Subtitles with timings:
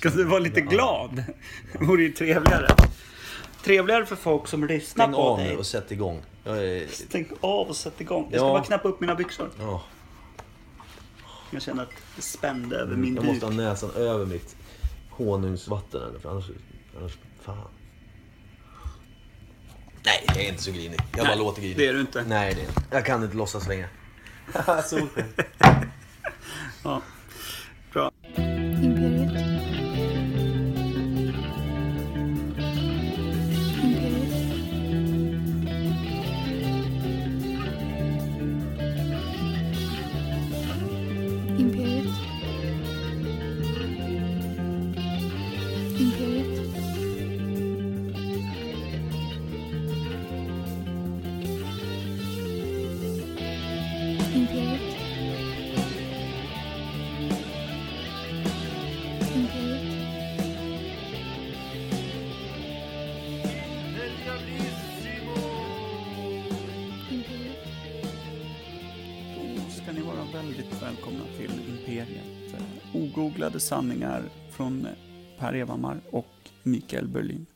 [0.00, 1.24] Kan du vara lite glad?
[1.72, 2.68] Det vore ju trevligare.
[3.64, 5.48] Trevligare för folk som lyssnar Stäng på av dig.
[5.48, 6.22] nu och sätt igång.
[6.44, 6.86] Jag är...
[6.88, 8.28] Stäng av och sätt igång.
[8.30, 8.52] Jag ska Ja.
[8.52, 9.50] bara knäppa upp mina byxor.
[9.58, 9.82] Ja,
[11.50, 13.30] Jag känner att det spände över min jag duk.
[13.32, 14.56] måste ha näsan över mitt
[15.10, 16.44] honungsvatten eller för annars,
[17.00, 17.12] annars
[17.42, 17.56] fan.
[20.04, 21.00] Nej, jag är inte så grinig.
[21.16, 21.76] Jag bara Nej, låter grinig.
[21.78, 22.24] det är du inte.
[22.28, 22.96] Nej, det är.
[22.96, 23.88] Jag kan inte låtsas längre.
[24.84, 25.24] Solsken.
[26.84, 27.02] Ja.
[73.60, 74.22] Sanningar
[74.56, 74.86] från
[75.38, 76.26] Per Evhammar och
[76.62, 77.46] Mikael Berlin.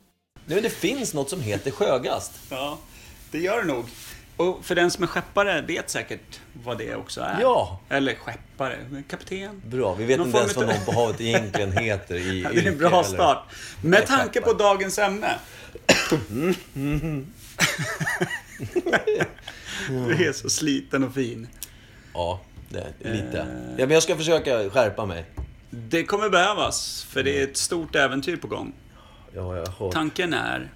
[0.47, 2.33] Nu, det finns något som heter sjögast.
[2.51, 2.79] Ja,
[3.31, 3.85] det gör det nog.
[4.37, 7.39] Och för den som är skeppare vet säkert vad det också är.
[7.41, 7.81] Ja.
[7.89, 9.63] Eller skeppare, kapten.
[9.67, 12.61] Bra, vi vet Någon inte ens vad någon på havet egentligen heter i Ja, det
[12.61, 13.43] är en bra eller- start.
[13.83, 15.35] Med tanke på dagens ämne.
[19.89, 21.49] Du är så sliten och fin.
[22.15, 23.47] Ja, det är lite.
[23.79, 25.25] Ja, men jag ska försöka skärpa mig.
[25.75, 28.73] Det kommer behövas, för det är ett stort äventyr på gång.
[29.35, 29.93] Ja, jag har...
[29.93, 30.71] Tanken är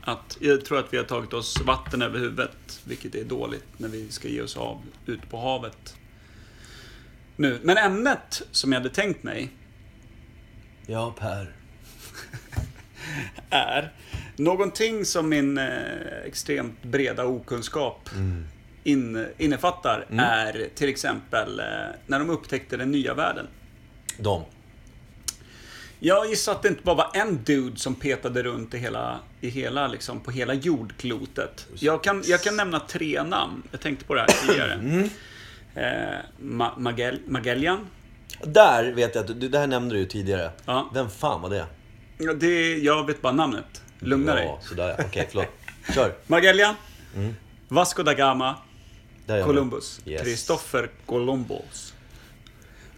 [0.00, 3.88] att jag tror att vi har tagit oss vatten över huvudet, vilket är dåligt när
[3.88, 5.96] vi ska ge oss av ut på havet.
[7.36, 9.50] Nu, men ämnet som jag hade tänkt mig
[10.86, 11.52] Ja, Per.
[13.50, 13.92] är
[14.36, 15.66] någonting som min eh,
[16.24, 18.08] extremt breda okunskap
[18.84, 21.64] in, innefattar är till exempel eh,
[22.06, 23.46] när de upptäckte den nya världen.
[24.18, 24.42] De.
[26.04, 29.48] Jag gissar att det inte bara var en dude som petade runt i hela, i
[29.48, 31.66] hela, liksom, på hela jordklotet.
[31.74, 33.62] Jag kan, jag kan nämna tre namn.
[33.70, 35.08] Jag tänkte på det här tidigare.
[35.74, 37.86] Eh, Ma- Magell, Magellan.
[38.44, 40.50] Där vet jag att, du- det här nämnde du tidigare.
[40.64, 40.90] Ja.
[40.94, 41.66] Vem fan var det?
[42.18, 43.82] Ja, Det, jag vet bara namnet.
[43.98, 44.44] Lugna dig.
[44.44, 44.96] Ja, sådär.
[45.06, 45.48] Okej, förlåt.
[45.94, 46.14] Kör.
[46.26, 46.74] Magellan.
[47.68, 48.56] Vasco da Gama.
[49.44, 50.00] Columbus.
[50.04, 50.22] Yes.
[50.22, 51.91] Christopher Columbus.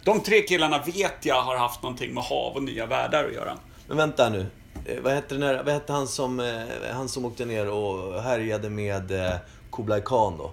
[0.05, 3.57] De tre killarna vet jag har haft någonting med hav och nya världar att göra.
[3.87, 4.45] Men vänta nu.
[4.85, 8.21] Eh, Vad hette, den här, vad hette han, som, eh, han som åkte ner och
[8.21, 9.35] härjade med eh,
[9.71, 10.45] Kublai Khan då?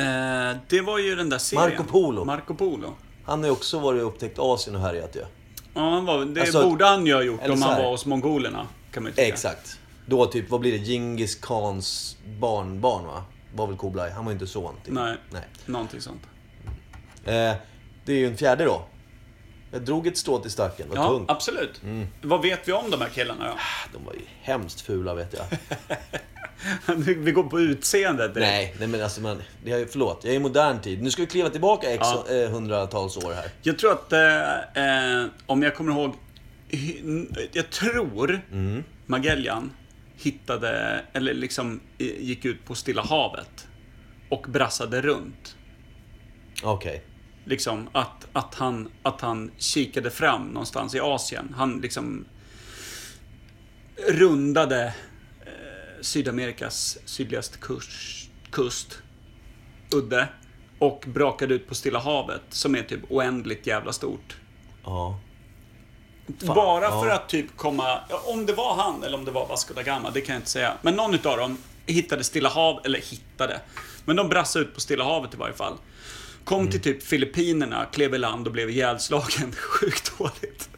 [0.00, 1.70] Eh, det var ju den där serien.
[1.70, 2.24] Marco Polo.
[2.24, 2.94] Marco Polo.
[3.24, 5.20] Han har ju också varit och upptäckt Asien och härjat ju.
[5.74, 8.66] Ja, han var, det Alltså, borde han ju ha gjort om han var hos mongolerna.
[8.92, 9.26] Kan man tycka.
[9.26, 9.78] Exakt.
[10.06, 10.78] Då typ, vad blir det?
[10.78, 13.24] Djingis Khans barnbarn va?
[13.54, 14.10] Var väl Kublai?
[14.10, 14.74] Han var ju inte son.
[14.84, 14.94] Typ.
[14.94, 15.42] Nej, Nej.
[15.66, 16.22] någonting sånt.
[17.24, 17.54] Eh,
[18.04, 18.82] det är ju en fjärde då.
[19.72, 20.86] Jag drog ett strå till stacken.
[20.88, 21.30] Vad Ja, tungt.
[21.30, 21.80] absolut.
[22.22, 23.54] Vad vet vi om de här killarna då?
[23.98, 25.46] De var ju hemskt fula vet jag.
[27.16, 28.50] vi går på utseendet direkt.
[28.50, 30.20] nej, nej men alltså man, det är, förlåt.
[30.24, 31.02] Jag är i modern tid.
[31.02, 32.34] Nu ska vi kliva tillbaka x Ja.
[32.34, 33.50] eh, hundratals år här.
[33.62, 36.14] Jag tror att, eh, eh, om jag kommer ihåg,
[37.52, 38.84] jag tror Mm.
[39.06, 39.72] Magellan
[40.16, 43.68] hittade, eller liksom gick ut på Stilla havet
[44.28, 45.56] och brassade runt.
[46.62, 47.02] Okej.
[47.48, 51.54] Liksom att, att, han, att han kikade fram någonstans i Asien.
[51.56, 52.24] Han liksom
[54.08, 54.84] rundade
[55.40, 58.98] eh, Sydamerikas sydligaste kust, kust,
[59.94, 60.28] udde,
[60.78, 64.36] och brakade ut på Stilla havet, som är typ oändligt jävla stort.
[64.84, 65.20] Ja.
[66.46, 67.02] Fan, Bara ja.
[67.02, 68.00] för att typ komma...
[68.24, 70.50] Om det var han eller om det var Vasco da Gama, det kan jag inte
[70.50, 70.74] säga.
[70.82, 73.60] Men någon utav dem hittade Stilla hav, eller hittade.
[74.04, 75.74] Men de brassade ut på Stilla havet i varje fall.
[76.44, 76.70] Kom Mm.
[76.72, 79.52] till typ Filippinerna, klev i land och blev ihjälslagen.
[79.56, 80.68] Sjukt dåligt.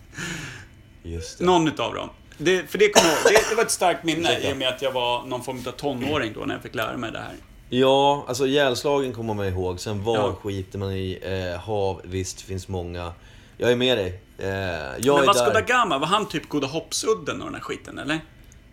[1.02, 1.44] Just det.
[1.44, 2.10] Någon utav dem.
[2.38, 2.94] Det, för det, ihåg.
[3.24, 5.70] det, det var ett starkt minne i och med att jag var någon form av
[5.72, 7.34] tonåring då när jag fick lära mig det här.
[7.68, 9.80] Ja, alltså ihjälslagen kommer man ihåg.
[9.80, 10.34] Sen var Ja.
[10.42, 11.18] skiter man i.
[11.22, 13.12] Eh, hav, visst finns många.
[13.56, 14.20] Jag är med dig.
[14.38, 14.48] Eh,
[14.98, 15.60] jag Men Vasco da.
[15.60, 18.20] Gama, var han typ Goda Hoppsudden och den här skiten, eller?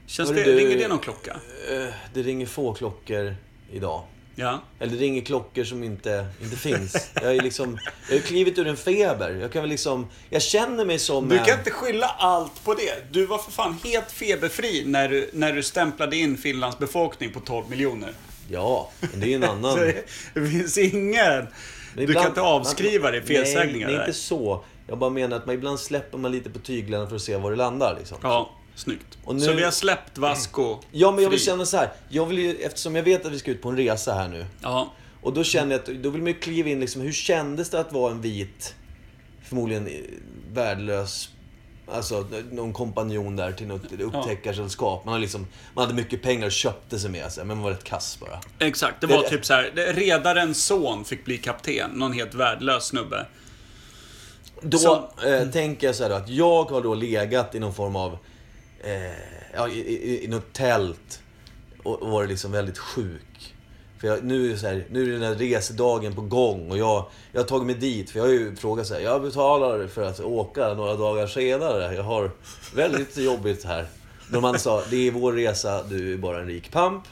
[0.05, 1.31] Känns det, du- ringer det någon klocka?
[1.71, 3.35] Eh, det ringer få klockor
[3.71, 4.03] idag.
[4.39, 4.59] Ja.
[4.79, 7.09] Eller det ringer klockor som inte, inte finns.
[7.13, 7.77] Jag är liksom,
[8.09, 9.29] jag har klivit ur en feber.
[9.41, 11.29] Jag kan väl liksom, jag känner mig som...
[11.29, 13.11] Du kan inte skylla allt på det.
[13.13, 17.39] Du var för fan helt feberfri när du, när du stämplade in Finlands befolkning på
[17.39, 18.11] 12 miljoner.
[18.49, 19.79] Ja, men det är ju en annan...
[19.79, 20.03] det,
[20.33, 21.13] det finns ingen...
[21.35, 21.47] Men
[21.95, 24.07] Du ibland- kan inte avskriva det felsägningar Nej, nej, där.
[24.07, 24.63] inte så.
[24.87, 27.51] Jag bara menar att man ibland släpper man lite på tyglarna för att se var
[27.51, 28.17] det landar liksom.
[28.23, 28.49] Ja,
[28.79, 29.17] snyggt.
[29.27, 31.45] Nu- Så vi har släppt Vasco Ja, men jag vill fri.
[31.45, 31.89] känna så här.
[32.09, 34.45] Jag vill ju, eftersom jag vet att vi ska ut på en resa här nu.
[34.61, 37.69] Ja, Och då känner jag att, då vill man ju kliva in liksom, hur kändes
[37.69, 38.75] det att vara en vit,
[39.43, 39.93] förmodligen eh,
[40.53, 41.29] värdelös,
[41.91, 45.05] alltså någon kompanjon där till något upptäckarsällskap.
[45.05, 47.71] Man, har liksom, man hade mycket pengar och köpte sig med sig, men man var
[47.71, 48.39] rätt kass bara.
[48.67, 49.01] exakt.
[49.01, 49.71] Det var Det- typ så här.
[49.93, 51.89] redarens son fick bli kapten.
[51.93, 53.25] Någon helt värdelös snubbe.
[54.61, 57.73] Då Så- eh, tänker jag så här då, att jag har då legat i någon
[57.73, 58.17] form av,
[59.53, 61.21] ja, i, i, i något tält
[61.83, 63.55] och, och varit liksom väldigt sjuk.
[63.99, 66.77] För jag, nu, är det så här, nu är den här resedagen på gång och
[66.77, 68.09] jag, jag har tagit mig dit.
[68.09, 71.95] För jag har ju frågat så här, jag betalar för att åka några dagar senare.
[71.95, 72.31] Jag har
[72.75, 73.87] väldigt jobbigt här.
[74.31, 77.03] De andra sa, det är vår resa, du är bara en rik pamp.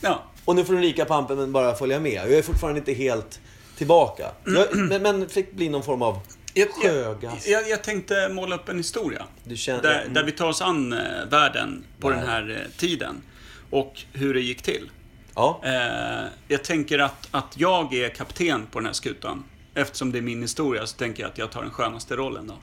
[0.00, 0.22] Ja.
[0.44, 2.12] Och nu får den rika pampen men bara följa med.
[2.12, 3.40] Jag är fortfarande inte helt
[3.76, 4.30] tillbaka.
[4.44, 6.18] Jag, men, men fick bli någon form av
[6.58, 9.26] Jag, jag, jag, jag tänkte måla upp en historia.
[9.54, 10.14] Känner- där, mm.
[10.14, 10.98] där vi tar oss an eh,
[11.30, 12.18] världen på Nej.
[12.18, 13.22] den här eh, tiden.
[13.70, 14.90] Och hur det gick till.
[15.34, 15.60] Ja.
[15.64, 19.44] Eh, jag tänker att, att jag är kapten på den här skutan.
[19.74, 22.54] Eftersom det är min historia så tänker jag att jag tar den skönaste rollen då.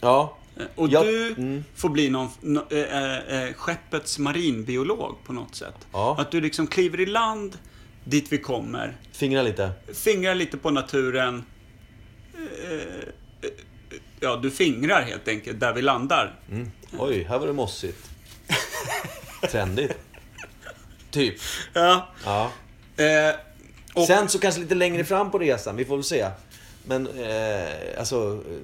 [0.00, 0.36] Ja.
[0.56, 1.64] Eh, Och Ja, du mm.
[1.74, 5.86] får bli någon, no, eh, skeppets marinbiolog på något sätt.
[5.92, 6.16] Ja.
[6.18, 7.58] Att du liksom kliver i land
[8.04, 9.70] dit vi kommer, Fingra lite.
[9.94, 11.44] fingrar lite på naturen.
[14.20, 16.38] Ja, du fingrar helt enkelt där vi landar.
[16.50, 16.70] Mm.
[16.98, 18.10] Oj, här var det mossigt.
[19.50, 19.92] Trendigt.
[21.10, 21.34] Typ.
[21.72, 22.08] Ja.
[22.24, 22.50] Ja.
[23.04, 23.34] Eh,
[23.94, 26.28] och, Sen så kanske lite längre fram på resan, vi får väl se.
[26.84, 28.42] Men, eh, alltså...
[28.48, 28.56] Eh,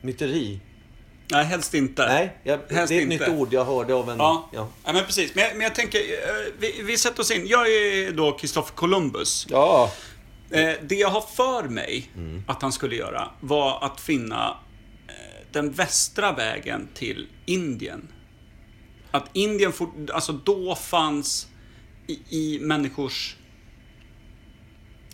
[0.00, 0.60] myteri.
[1.30, 2.06] nej, helst inte.
[2.06, 3.14] Nej, jag, det är Helst ett inte.
[3.26, 4.18] nytt ord jag hörde av en...
[4.18, 4.68] Ja, Ja.
[4.84, 4.92] ja.
[4.92, 5.34] men precis.
[5.34, 7.46] Men jag, men jag tänker, eh, vi, vi sätter oss in.
[7.46, 9.46] Jag är då Kristoffer Columbus.
[9.50, 9.92] ja.
[10.50, 12.42] Eh, det jag har för mig Mm.
[12.46, 14.56] att han skulle göra var att finna
[15.08, 15.14] eh,
[15.52, 18.08] den västra vägen till Indien.
[19.10, 21.48] Att Indien, for, alltså då fanns
[22.06, 23.36] i, i människors...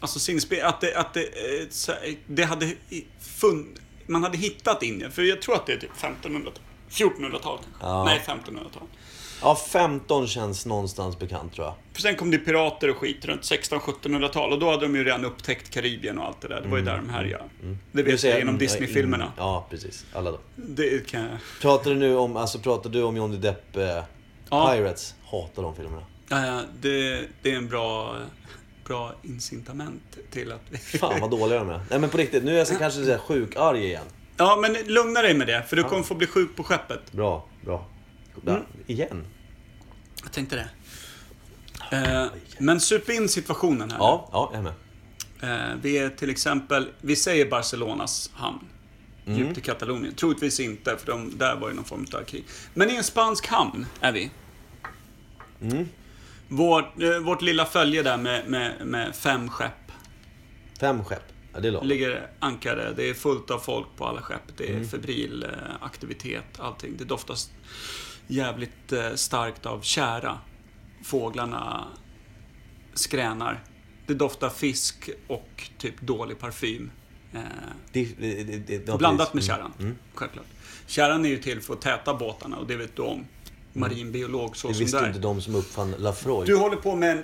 [0.00, 5.12] Alltså sinnesbild, att det, att det, eh, det hade i- fun, Man hade hittat Indien,
[5.12, 6.50] för jag tror att det är typ 1500
[6.90, 7.58] 1400-tal.
[7.80, 8.04] Ja.
[8.04, 8.82] Nej, 1500-tal.
[9.42, 11.74] Ja, 15 känns någonstans bekant tror jag.
[11.92, 15.24] För sen kom det pirater och skit runt 1600-1700-tal och då hade de ju redan
[15.24, 16.60] upptäckt Karibien och allt det där.
[16.60, 17.44] Det var ju där de härjade.
[17.60, 19.24] Det Du vet säger- jag genom mm, Disney-filmerna.
[19.24, 20.04] mm, Ja, precis.
[20.12, 20.38] Alla då.
[20.56, 21.30] Det kan jag...
[21.60, 24.02] Pratar du nu om, alltså pratar du om Johnny Depp, eh,
[24.50, 24.72] Ja.
[24.74, 25.14] Pirates?
[25.24, 26.02] Hatar de filmerna.
[26.28, 28.16] Ja, ja, det, det är en bra,
[28.86, 30.78] bra incitament till att...
[31.00, 31.80] Fan vad dåliga de är.
[31.90, 34.04] Nej men på riktigt, nu är jag så kanske sjuk-arg igen.
[34.36, 37.12] Ja, men lugna dig med det, för du kommer få bli sjuk på skeppet.
[37.12, 37.86] Bra, bra.
[38.46, 38.66] Ja, Mm.
[38.86, 39.24] Igen?
[40.22, 40.68] Jag tänkte det.
[41.96, 42.26] Eh,
[42.58, 43.98] men sup in situationen här.
[43.98, 44.72] Ja, ja, jag är med.
[45.70, 48.58] Eh, vi är till exempel, vi säger Barcelonas hamn.
[49.26, 49.38] Mm.
[49.38, 50.14] Djupt i Katalonien.
[50.14, 52.44] Troligtvis inte, för de, där var det någon form av krig.
[52.74, 54.30] Men i en spansk hamn är vi.
[55.62, 55.88] Mm.
[56.48, 59.72] Vår, eh, vårt lilla följe där med, med, med fem skepp
[60.80, 61.22] Fem skepp.
[61.52, 61.88] Ja, det är lagom.
[61.88, 62.92] ligger ankare.
[62.96, 64.42] Det är fullt av folk på alla skepp.
[64.56, 64.88] Det är Mm.
[64.88, 65.48] febril eh,
[65.80, 66.96] aktivitet, allting.
[66.96, 67.50] Det doftas
[68.26, 70.38] jävligt eh, starkt av kära.
[71.04, 71.84] Fåglarna
[72.94, 73.62] skränar.
[74.06, 76.90] Det doftar fisk och typ dålig parfym.
[77.32, 77.40] Eh,
[77.92, 78.42] Det, det,
[78.86, 79.96] det, Blandat med kärran, Mm.
[80.14, 80.46] självklart.
[80.86, 83.24] Kärran är ju till för att täta båtarna och det vet du om.
[83.72, 85.08] Marinbiolog så Det som visste du ju är.
[85.08, 86.46] inte de som uppfann Lafroy.
[86.46, 87.22] Du håller på med en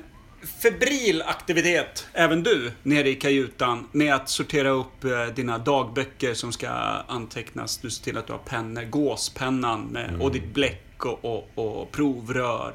[0.62, 6.52] febril aktivitet, även du, nere i kajutan med att sortera upp eh, dina dagböcker som
[6.52, 6.68] ska
[7.08, 7.78] antecknas.
[7.78, 10.20] Du ser till att du har pennor, gåspennan med, Mm.
[10.20, 12.74] och ditt bläck och, och, och provrör.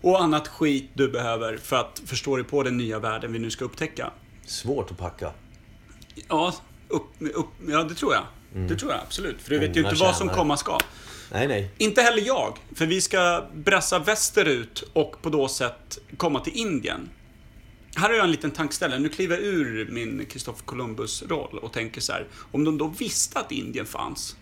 [0.00, 3.50] Och annat skit du behöver för att förstå dig på den nya världen vi nu
[3.50, 4.10] ska upptäcka.
[4.46, 5.32] Svårt att packa.
[6.28, 6.54] Ja,
[6.88, 8.24] upp, upp, ja det tror jag.
[8.68, 9.42] Det tror jag absolut.
[9.42, 10.78] För du vet ju inte vad som komma ska.
[11.32, 11.70] Nej, nej.
[11.78, 17.08] Inte heller jag, för vi ska brassa västerut och på då sätt komma till Indien.
[17.94, 18.98] Här har jag en liten tankställare.
[18.98, 22.26] Nu kliver jag ur min Christopher Columbus-roll och tänker så här.
[22.52, 24.36] Om de då visste att Indien fanns.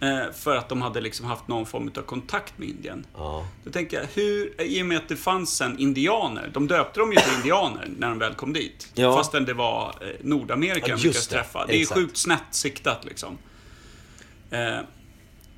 [0.00, 3.06] Eh, för att de hade liksom haft någon form av kontakt med Indien.
[3.14, 3.48] Ja.
[3.64, 6.50] Då tänker jag, hur, i och med att det fanns en indianer.
[6.54, 8.88] De döpte dem ju till indianer när de väl kom dit.
[8.94, 9.16] Ja.
[9.16, 11.34] Fastän det var eh, Nordamerika Ja, de lyckades det.
[11.34, 11.66] träffa.
[11.66, 12.00] Det är Exakt.
[12.00, 13.38] sjukt snett siktat liksom.
[14.50, 14.78] Eh,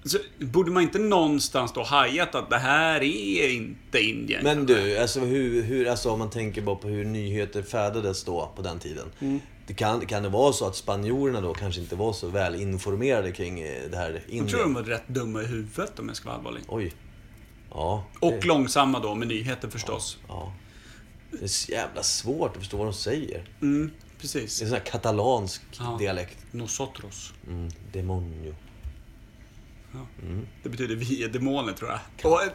[0.04, 4.44] så borde man inte någonstans då hajat att det här är inte Indien?
[4.44, 8.52] Men du, alltså, hur, hur, alltså om man tänker bara på hur nyheter färdades då
[8.56, 9.06] på den tiden.
[9.20, 9.40] Mm.
[9.68, 13.32] Det kan, kan det vara så att spanjorerna då kanske inte var så väl informerade
[13.32, 14.46] kring eh, det här Jag Indien?
[14.48, 16.62] tror de var rätt dumma i huvudet om jag ska vara allvarlig.
[16.68, 16.92] Oj.
[17.70, 18.04] Ja.
[18.20, 20.18] Och det, långsamma då med nyheter förstås.
[20.28, 20.52] ja.
[21.30, 23.44] Det är så jävla svårt att förstå vad de säger.
[23.62, 23.90] Mm.
[24.20, 24.58] precis.
[24.58, 25.96] Det är en sån här katalansk Ja.
[26.00, 26.38] dialekt.
[26.50, 27.32] Nosotros.
[27.46, 28.54] Mm, demonio.
[30.62, 32.32] Det betyder vi är demoner, tror jag.
[32.32, 32.48] Och, eh,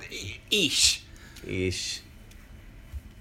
[0.50, 1.02] ish.
[1.48, 2.02] Ish.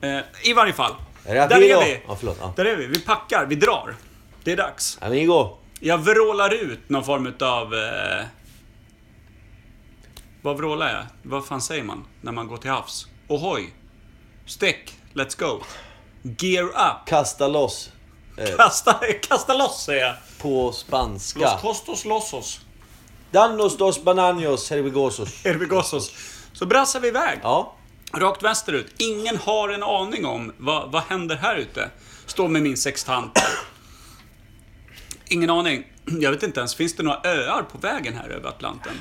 [0.00, 0.92] Eh, I varje fall.
[1.24, 1.80] Det Där Rapido?
[1.80, 2.00] är vi.
[2.08, 2.36] Ja, förlåt.
[2.40, 2.52] Ja.
[2.56, 2.86] Där är vi.
[2.86, 3.46] Vi packar.
[3.46, 3.94] Vi drar.
[4.44, 4.98] Det är dags.
[5.00, 5.56] Amigo.
[5.80, 7.74] Jag vrålar ut någon form utav...
[7.74, 8.24] Eh...
[10.42, 11.30] Vad vrålar jag?
[11.30, 13.06] Vad fan säger man när man går till havs?
[13.28, 13.74] Ohoj!
[14.46, 14.98] Stick!
[15.14, 15.62] Let's go!
[16.38, 17.06] Gear up!
[17.06, 17.90] Kasta loss.
[18.56, 20.14] Kasta, kasta loss, säger jag.
[20.38, 21.40] På spanska.
[21.40, 22.60] Los costos lossos.
[23.30, 25.44] Danos dos bananios hervigosos.
[25.44, 26.12] Hervigosos.
[26.52, 27.38] Så brassar vi iväg.
[27.42, 27.74] Ja.
[28.14, 28.86] Rakt västerut.
[28.98, 31.90] Ingen har en aning om vad, vad händer här ute.
[32.26, 33.38] Står med min sextant.
[35.28, 35.84] Ingen aning.
[36.20, 38.92] Jag vet inte ens, finns det några öar på vägen här över Atlanten?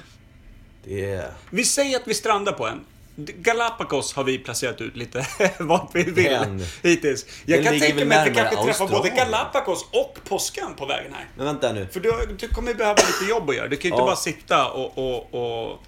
[0.83, 1.31] Det är...
[1.49, 2.79] Vi säger att vi strandar på en.
[3.15, 5.27] Galapagos har vi placerat ut lite
[5.59, 7.25] vart vi vill Men, hittills.
[7.45, 9.09] Jag kan tänka mig att vi kanske träffar både?
[9.09, 11.25] Galapagos och påskan på vägen här.
[11.35, 11.87] Men vänta nu.
[11.91, 13.67] För du, du kommer behöva lite jobb att göra.
[13.67, 14.05] Du kan ju inte Ja.
[14.05, 15.83] bara sitta och, och, och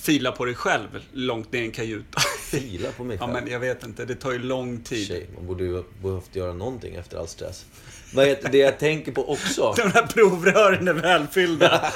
[0.00, 2.20] fila på dig själv långt ner i en kajuta.
[2.20, 3.42] Fila på mig Ja, själv.
[3.44, 4.04] men jag vet inte.
[4.04, 5.06] Det tar ju lång tid.
[5.06, 7.66] Tjej, man borde ju behövt göra någonting efter all stress.
[8.14, 9.74] Heter det jag tänker på också?
[9.76, 11.92] De där provrören är välfyllda.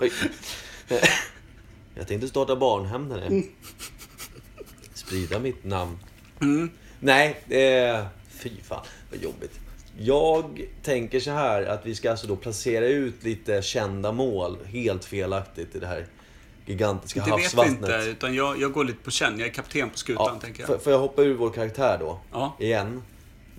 [1.94, 3.42] Jag tänkte starta barnhem där nere.
[4.94, 5.98] Sprida mitt namn.
[7.00, 9.60] Nej, eh, fy fan vad jobbigt.
[9.98, 15.04] Jag tänker så här att vi ska alltså då placera ut lite kända mål helt
[15.04, 16.06] felaktigt i det här
[16.68, 17.74] gigantiska Det vet vi havsvattnet.
[17.74, 19.38] inte, utan jag, jag går lite på känn.
[19.38, 20.66] Jag är kapten på skutan, Ja, tänker jag.
[20.66, 22.20] får, får jag hoppa ur vår karaktär då?
[22.32, 22.56] Ja.
[22.60, 23.02] Igen.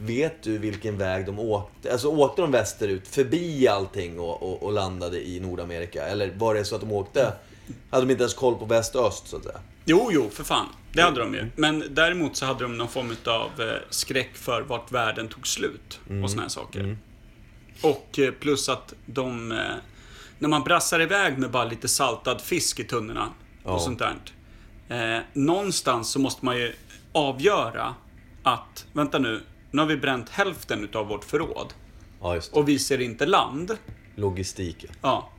[0.02, 1.92] Vet du vilken väg de åkte?
[1.92, 6.04] Alltså åkte de västerut, förbi allting och, och, och landade i Nordamerika?
[6.06, 7.34] Eller var det så att de åkte,
[7.90, 9.60] hade de inte ens koll på väst-öst så att säga?
[9.86, 10.66] Jo, jo, för fan.
[10.94, 11.46] Det hade de ju.
[11.56, 16.00] Men däremot så hade de någon form av eh, skräck för vart världen tog slut
[16.24, 16.98] och såna här saker.
[17.82, 19.52] Och eh, plus att de...
[20.40, 23.30] När man brassar iväg med bara lite saltad fisk i tunnorna
[23.64, 23.72] Ja.
[23.72, 24.16] och sånt där.
[25.18, 26.74] Eh, någonstans så måste man ju
[27.12, 27.96] avgöra
[28.44, 29.42] att, vänta nu,
[29.72, 31.74] nu har vi bränt hälften utav vårt förråd
[32.22, 33.78] Ja, och vi ser inte land.
[34.16, 34.90] Logistiken.
[35.02, 35.30] Ja.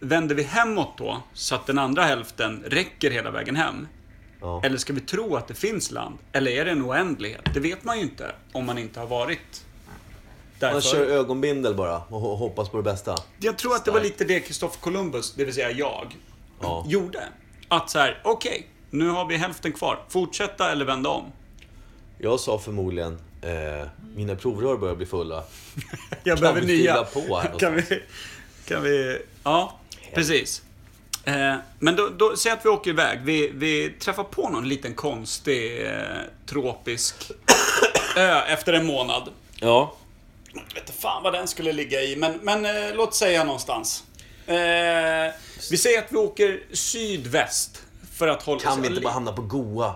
[0.00, 3.86] Vänder vi hemåt då, så att den andra hälften räcker hela vägen hem?
[4.40, 4.62] Ja.
[4.64, 6.18] Eller ska vi tro att det finns land?
[6.32, 7.40] Eller är det en oändlighet?
[7.54, 9.66] Det vet man ju inte om man inte har varit
[10.60, 13.16] där Man kör ögonbindel bara och ho- hoppas på det bästa.
[13.38, 16.16] Jag tror att det var lite det Kristoffer Columbus, det vill säga jag,
[16.62, 16.84] Ja.
[16.88, 17.20] gjorde.
[17.68, 19.98] Att så här, okej, nu har vi hälften kvar.
[20.08, 21.24] Fortsätta eller vända om.
[22.18, 25.44] Jag sa förmodligen, eh, mina provrör börjar bli fulla.
[26.24, 27.04] Jag Kan behöver vi nya.
[27.04, 28.02] på här kan vi,
[28.66, 29.18] kan vi...
[29.44, 29.78] Ja,
[30.14, 30.62] precis.
[31.24, 33.20] Eh, men då, då, säg att vi åker iväg.
[33.24, 35.92] Vi, vi träffar på någon liten konstig eh,
[36.46, 37.30] tropisk
[38.16, 39.22] ö efter en månad.
[39.54, 39.94] Ja.
[40.52, 44.04] Jag vet inte fan vad den skulle ligga i, men, men eh, låt säga någonstans.
[44.46, 44.54] Eh,
[45.70, 47.82] vi säger att vi åker sydväst.
[48.12, 49.94] För att hålla Kan vi inte bara hamna på Goa?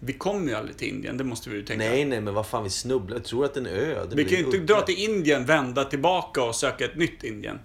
[0.00, 1.84] Vi kommer ju aldrig till Indien, det måste vi ju tänka.
[1.84, 3.16] Nej, nej, men vad fan, vi snubblar.
[3.16, 3.94] Jag tror att det är en ö.
[4.04, 4.74] Det Vi blir kan ju inte udda.
[4.74, 7.58] dra till Indien, vända tillbaka och söka ett nytt Indien.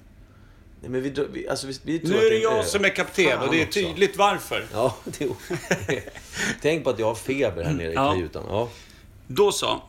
[0.81, 2.57] Nej, men vi, drar- vi, alltså, vi, vi tror Nu att är det en jag
[2.57, 2.63] ö.
[2.63, 3.79] som är kapten Fan och det är också.
[3.79, 4.65] tydligt varför.
[4.73, 6.03] Ja, det är...
[6.61, 8.11] Tänk på att jag har feber här nere i Ja.
[8.13, 8.43] kajutan.
[8.50, 8.69] Ja.
[9.27, 9.81] Då så.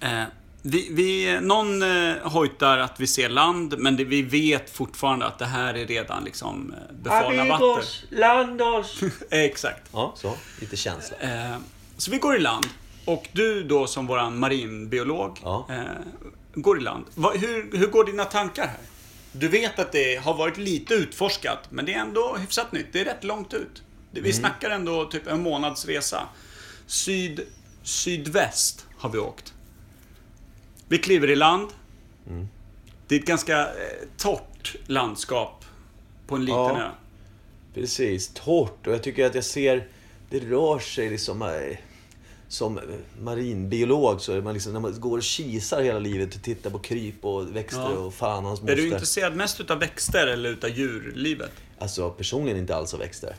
[0.00, 0.22] Eh,
[0.62, 5.38] vi, vi, någon eh, hojtar att vi ser land, men det, vi vet fortfarande att
[5.38, 7.82] det här är redan liksom eh, befarna vatten.
[8.10, 9.00] landos!
[9.30, 9.82] Eh, Exakt.
[9.92, 10.34] Ja, så.
[10.60, 11.16] Lite känsla.
[11.20, 11.56] Eh,
[11.96, 12.66] så vi går i land.
[13.04, 15.66] Och du då som våran marinbiolog Ja.
[15.70, 15.80] eh,
[16.54, 17.04] går i land.
[17.14, 18.78] Va, hur, hur går dina tankar här?
[19.32, 22.86] Du vet att det har varit lite utforskat, men det är ändå hyfsat nytt.
[22.92, 23.82] Det är rätt långt ut.
[24.10, 26.28] Vi snackar ändå typ en månads resa.
[26.86, 27.40] Syd,
[27.82, 29.52] sydväst har vi åkt.
[30.88, 31.68] Vi kliver i land.
[33.06, 33.68] Det är ett ganska eh,
[34.16, 35.64] torrt landskap
[36.26, 36.80] på en liten Ja.
[36.80, 36.88] ö.
[37.74, 38.28] Precis.
[38.34, 38.86] Torrt.
[38.86, 39.88] Och jag tycker att jag ser...
[40.30, 41.42] Det rör sig liksom...
[41.42, 41.76] eh,
[42.48, 42.80] Som
[43.22, 46.78] marinbiolog så är man liksom, när man går och kisar hela livet och tittar på
[46.78, 47.98] kryp och växter Ja.
[47.98, 48.76] och fan hans Är moster.
[48.76, 51.50] du intresserad mest utav växter eller utav djurlivet?
[51.78, 53.36] Alltså personligen inte alls av växter.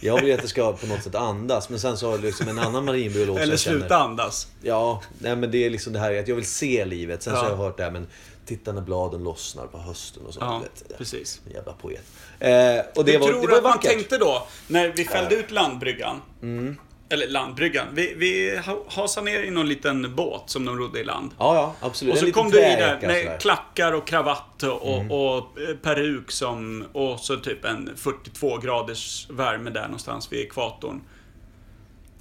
[0.00, 1.68] Jag vill ju att det ska på något sätt andas.
[1.68, 4.46] Men sen så har liksom en annan marinbiolog Eller sluta andas.
[4.62, 7.22] Ja, nej men det är liksom det här att jag vill se livet.
[7.22, 7.42] Sen så Ja.
[7.42, 8.06] har jag hört det här men
[8.46, 10.44] titta när bladen lossnar på hösten och sånt.
[10.46, 10.94] Ja, vet du.
[10.94, 11.40] precis.
[11.46, 12.02] En jävla poet.
[12.38, 12.48] Eh,
[12.94, 13.90] och det Hur var, tror det du var att man vackert.
[13.90, 16.20] tänkte då, när vi fällde ut landbryggan?
[16.42, 16.76] Mm.
[17.12, 17.86] Eller landbryggan.
[17.92, 21.30] Vi, vi ha- hasade ner i någon liten båt som de rodde i land.
[21.38, 22.14] Ja, ja, absolut.
[22.14, 23.14] Och så kom du i där träjacka sådär.
[23.20, 23.26] Mm.
[23.32, 26.84] med klackar och kravatt och, och eh, peruk som...
[26.92, 31.00] Och så typ en 42 graders värme där någonstans vid ekvatorn.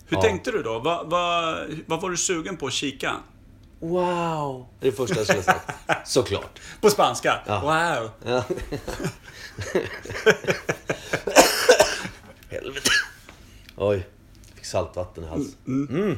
[0.08, 0.22] Hur Ja.
[0.24, 0.80] tänkte du då?
[0.80, 3.14] Vad vad- vad var du sugen på att kika?
[3.80, 4.68] Wow!
[4.80, 5.72] Det är det första jag skulle ha sagt.
[6.08, 6.60] Såklart.
[6.82, 7.40] På spanska?
[7.48, 7.60] Ja.
[7.62, 8.10] Wow.
[8.34, 8.44] Ja.
[12.50, 12.90] Helvete.
[13.76, 14.06] Oj,
[14.62, 15.56] fick saltvatten i halsen.
[15.68, 16.18] Mm.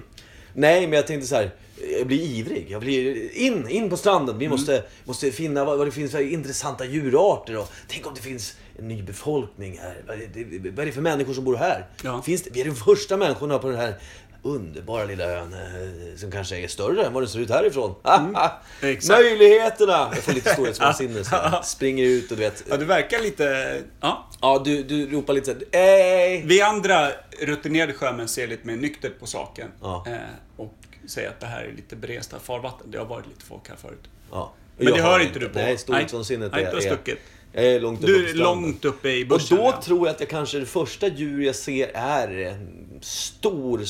[0.53, 1.51] Nej, men jag tänkte så här.
[1.97, 2.67] Jag blir ivrig.
[2.69, 4.37] Jag blir in, in på stranden.
[4.37, 7.57] Vi måste, måste finna vad, vad det finns för intressanta djurarter.
[7.57, 10.03] Och tänk om det finns en ny befolkning här.
[10.07, 11.87] Vad är det, vad är det för människor som bor här?
[12.03, 12.21] Ja.
[12.21, 13.95] Finns det, vi är de första människorna på den här
[14.43, 17.95] underbara lilla ön eh, som kanske är större än vad den ser ut härifrån.
[18.81, 19.19] exakt.
[19.21, 20.09] Möjligheterna!
[20.13, 22.63] Jag får lite storhetsvansinne så jag springer ut och du vet.
[22.69, 23.77] Ja, du verkar lite...
[24.01, 24.29] Ja.
[24.41, 26.47] Ja, du, du ropar lite såhär!
[26.47, 27.09] Vi andra
[27.41, 29.67] rutinerade sjömän ser lite mer nyktert på saken.
[29.81, 30.03] Ja.
[30.07, 30.13] Eh,
[30.57, 30.73] och
[31.07, 32.91] säger att det här är lite beresta farvatten.
[32.91, 34.03] Det har varit lite folk här förut.
[34.31, 34.53] Ja.
[34.77, 35.59] Men Jag det hör inte du på.
[35.59, 36.75] Nej, storhetsvansinnet Nej, är...
[36.77, 37.19] är- stuckit.
[37.55, 39.57] Jag är långt uppe Du är långt uppe i Och bussen.
[39.57, 39.81] då ja.
[39.81, 43.83] tror jag att jag kanske det första djur jag ser är en stor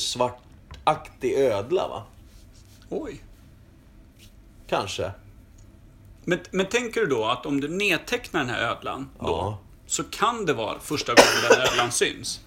[0.84, 2.02] svartaktig ödla, va?
[2.88, 3.20] Oj.
[4.68, 5.10] Kanske.
[6.24, 9.58] Men, men tänker du då att om du nedtecknar den här ödlan då, Ja.
[9.86, 12.40] så kan det vara första gången den ödlan syns?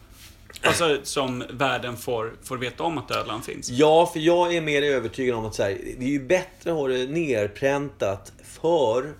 [0.63, 3.69] Alltså som världen får, får veta om att ödlan finns.
[3.69, 6.77] Ja, för jag är mer övertygad om att så här, det är ju bättre att
[6.77, 9.13] ha det nerpräntat för...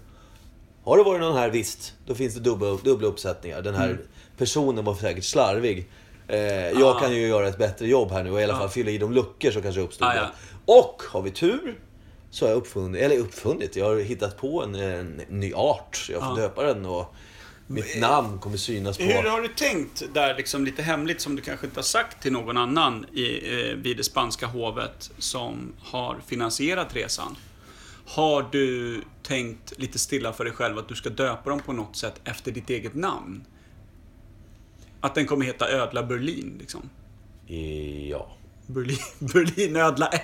[0.83, 3.61] Har det varit någon här, visst, då finns det dubbla, dubbla uppsättningar.
[3.61, 3.99] Den här
[4.37, 5.89] personen var säkert slarvig.
[6.27, 6.39] Eh,
[6.79, 8.97] jag kan ju göra ett bättre jobb här nu och i alla fall fylla i
[8.97, 10.07] de luckor som kanske uppstod.
[10.15, 10.29] Då.
[10.73, 11.79] Och har vi tur
[12.29, 16.07] så har jag uppfunnit, eller uppfunnit, jag har hittat på en, en ny art.
[16.09, 17.15] Jag får döpa den och
[17.67, 19.03] mitt namn kommer synas på...
[19.03, 22.31] Hur har du tänkt där liksom lite hemligt som du kanske inte har sagt till
[22.31, 27.35] någon annan i, eh, vid det spanska hovet som har finansierat resan?
[28.05, 31.95] Har du tänkt lite stilla för dig själv att du ska döpa dem på något
[31.95, 33.43] sätt efter ditt eget namn?
[35.07, 36.89] Att den kommer heta Ödla Berlin liksom?
[38.09, 38.27] Ja.
[38.65, 40.23] Berlin, Berlin Ödla 1.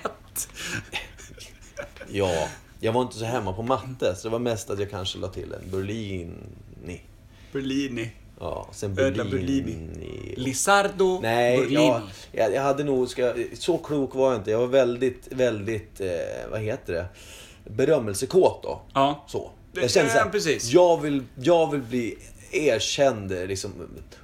[2.08, 2.48] Ja.
[2.80, 5.28] Jag var inte så hemma på matte, så det var mest att jag kanske la
[5.28, 7.00] till en Berlini.
[7.52, 8.10] Berlini.
[8.40, 10.34] Ja, sen Ödla Berlini.
[10.36, 11.74] Lizardo Nej, Berlini.
[11.74, 13.08] ja, jag, jag hade nog...
[13.08, 14.50] Ska, så klok var jag inte.
[14.50, 16.00] Jag var väldigt, väldigt...
[16.00, 16.08] Eh,
[16.50, 17.06] vad heter det?
[17.70, 18.80] Berömmelsekåt då.
[18.94, 19.24] Ja.
[19.28, 19.50] Så.
[19.72, 20.72] Jag kände ja, såhär, precis.
[20.72, 22.18] jag vill, jag vill bli
[22.56, 23.72] erkänd liksom,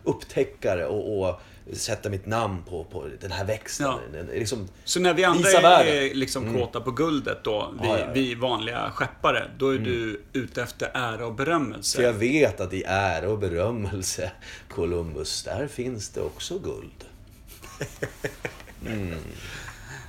[0.05, 1.41] upptäckare och, och
[1.73, 3.87] sätta mitt namn på, på den här växten.
[3.87, 4.23] Ja.
[4.35, 8.13] Liksom, Så när vi andra är, liksom kåta på guldet då, vi, Ja, ja, ja.
[8.15, 11.97] vi vanliga skeppare, då är du ute efter ära och berömmelse.
[11.97, 14.33] för jag vet att i ära och berömmelse,
[14.69, 17.05] Columbus, där finns det också guld.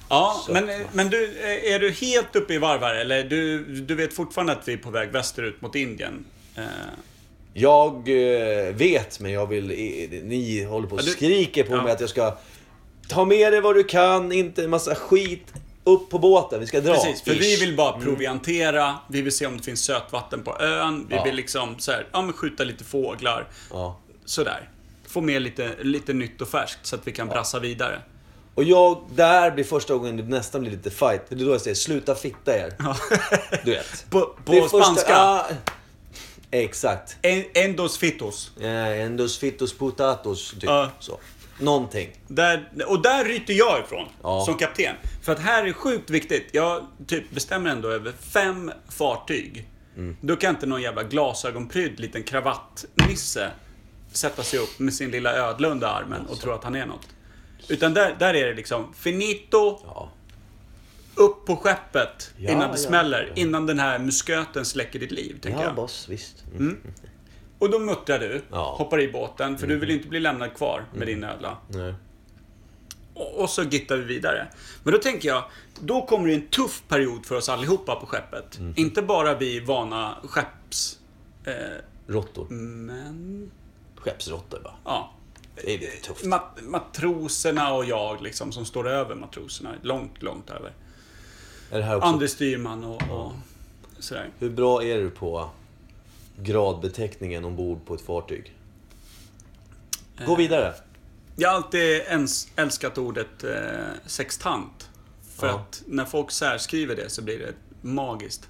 [0.09, 0.53] Ja, Så.
[0.53, 4.53] men, men du, är du helt uppe i varv här, eller du, du vet fortfarande
[4.53, 6.25] att vi är på väg västerut mot Indien?
[7.53, 9.67] Jag eh, vet, men jag vill...
[10.23, 11.83] Ni håller på och Ja, skriker på Ja.
[11.83, 12.37] mig att jag ska
[13.09, 15.47] ta med dig vad du kan, inte en massa skit.
[15.83, 16.93] Upp på båten, vi ska dra.
[16.93, 17.61] Precis, för vi Ish.
[17.61, 21.23] vill bara proviantera, vi vill se om det finns sötvatten på ön, vi Ja.
[21.23, 23.47] vill liksom så här, ja men skjuta lite fåglar.
[23.71, 23.99] Ja.
[24.25, 24.69] Sådär.
[25.07, 28.01] Få med lite, lite nytt och färskt så att vi kan brassa vidare.
[28.55, 31.21] Och jag, där blir första gången det nästan blir lite fight.
[31.29, 32.73] Det är då jag säger, sluta fitta er.
[33.65, 34.05] Du vet.
[34.09, 35.45] På, på spanska, ah,
[36.51, 37.17] exakt.
[37.21, 38.51] en, endos fitos.
[38.61, 40.63] Eh, endos fitos potatos, typ.
[40.63, 40.91] Ja.
[40.99, 41.19] Så.
[41.59, 42.09] Någonting.
[42.27, 44.45] Där, och där ryter jag ifrån, Ja.
[44.45, 44.95] som kapten.
[45.21, 46.47] För att här är sjukt viktigt.
[46.51, 49.67] Jag typ bestämmer ändå över fem fartyg.
[49.97, 50.17] Mm.
[50.21, 53.51] Då kan inte någon jävla glasögonprydd liten kravattnisse
[54.11, 57.07] sätta sig upp med sin lilla ödla under armen och tro att han är något.
[57.67, 60.09] Utan där, där är det liksom finito, Ja.
[61.15, 63.25] Upp på skeppet Ja, innan det ja, smäller.
[63.35, 63.41] ja.
[63.41, 65.75] Innan den här musköten släcker ditt liv, tänker Ja, jag.
[65.75, 66.43] boss, visst.
[66.57, 66.77] Mm.
[67.59, 68.65] Och då muttrar du, Ja.
[68.67, 68.77] Mm.
[68.77, 71.57] hoppar i båten, för du vill inte bli lämnad kvar med din ödla.
[71.67, 71.93] Nej.
[73.13, 74.47] Och och så gittar vi vidare.
[74.83, 75.43] Men då tänker jag,
[75.79, 78.57] då kommer det en tuff period för oss allihopa på skeppet.
[78.59, 78.73] Mm.
[78.77, 80.99] Inte bara vi vana skepps...
[81.45, 81.53] Eh,
[82.07, 82.47] Råttor.
[82.49, 83.51] men...
[83.95, 84.73] Skeppsråttor, va?
[84.85, 85.13] Ja.
[85.65, 86.25] Det är tufft.
[86.25, 89.69] Mat matroserna och jag liksom, som står över matroserna.
[89.81, 90.71] Långt, långt över.
[91.71, 92.07] Är det här också...
[92.07, 93.31] Andre styrman och, och
[93.99, 94.29] sådär.
[94.39, 95.49] Hur bra är du på
[96.37, 98.55] gradbeteckningen ombord på ett fartyg?
[100.19, 100.25] Eh.
[100.25, 100.73] Gå vidare.
[101.35, 102.01] Jag har alltid
[102.55, 103.53] älskat ordet eh,
[104.05, 104.89] sextant.
[105.35, 105.53] För Ja.
[105.59, 108.49] att när folk särskriver det så blir det magiskt.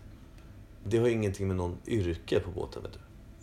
[0.84, 3.00] Det har ingenting med någon yrke på båten, vet du.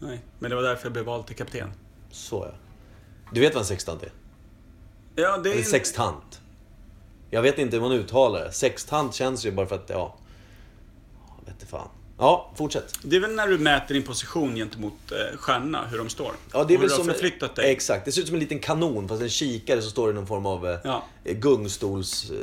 [0.07, 1.71] Nej, men det var därför jag blev vald till kapten.
[2.11, 2.55] Så ja.
[3.33, 4.13] Du vet vad en sextant är?
[5.15, 5.53] Ja, det är...
[5.55, 6.41] Eller sextant.
[7.31, 8.53] Jag vet inte hur man uttalar det.
[8.53, 10.17] Sextant känns ju bara för att, ja...
[11.29, 11.89] ja, Vet inte fan.
[12.19, 12.95] Ja, fortsätt.
[13.03, 16.33] Det är väl när du mäter din position gentemot eh, stjärnorna, hur de står.
[16.53, 17.07] Ja, det är och väl hur som...
[17.07, 17.71] du har förflyttat dig.
[17.73, 18.05] Exakt.
[18.05, 20.47] Det ser ut som en liten kanon, fast en kikare så står det någon form
[20.47, 21.05] av eh, Ja.
[21.25, 22.31] gungstols...
[22.31, 22.37] Eh,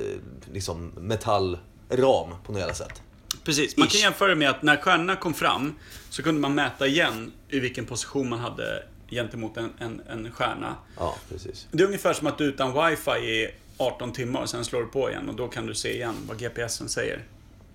[0.53, 1.57] liksom metall...
[1.89, 3.01] ram på något jävla sätt.
[3.43, 3.77] Precis.
[3.77, 4.03] Man kan Ish.
[4.03, 5.75] jämföra det med att när stjärnorna kom fram
[6.09, 10.75] så kunde man mäta igen i vilken position man hade gentemot en, en, en stjärna.
[10.97, 11.67] Ja, precis.
[11.71, 14.81] Det är ungefär som att du är utan wifi i 18 timmar och sen slår
[14.81, 17.23] du på igen och då kan du se igen vad GPSen säger.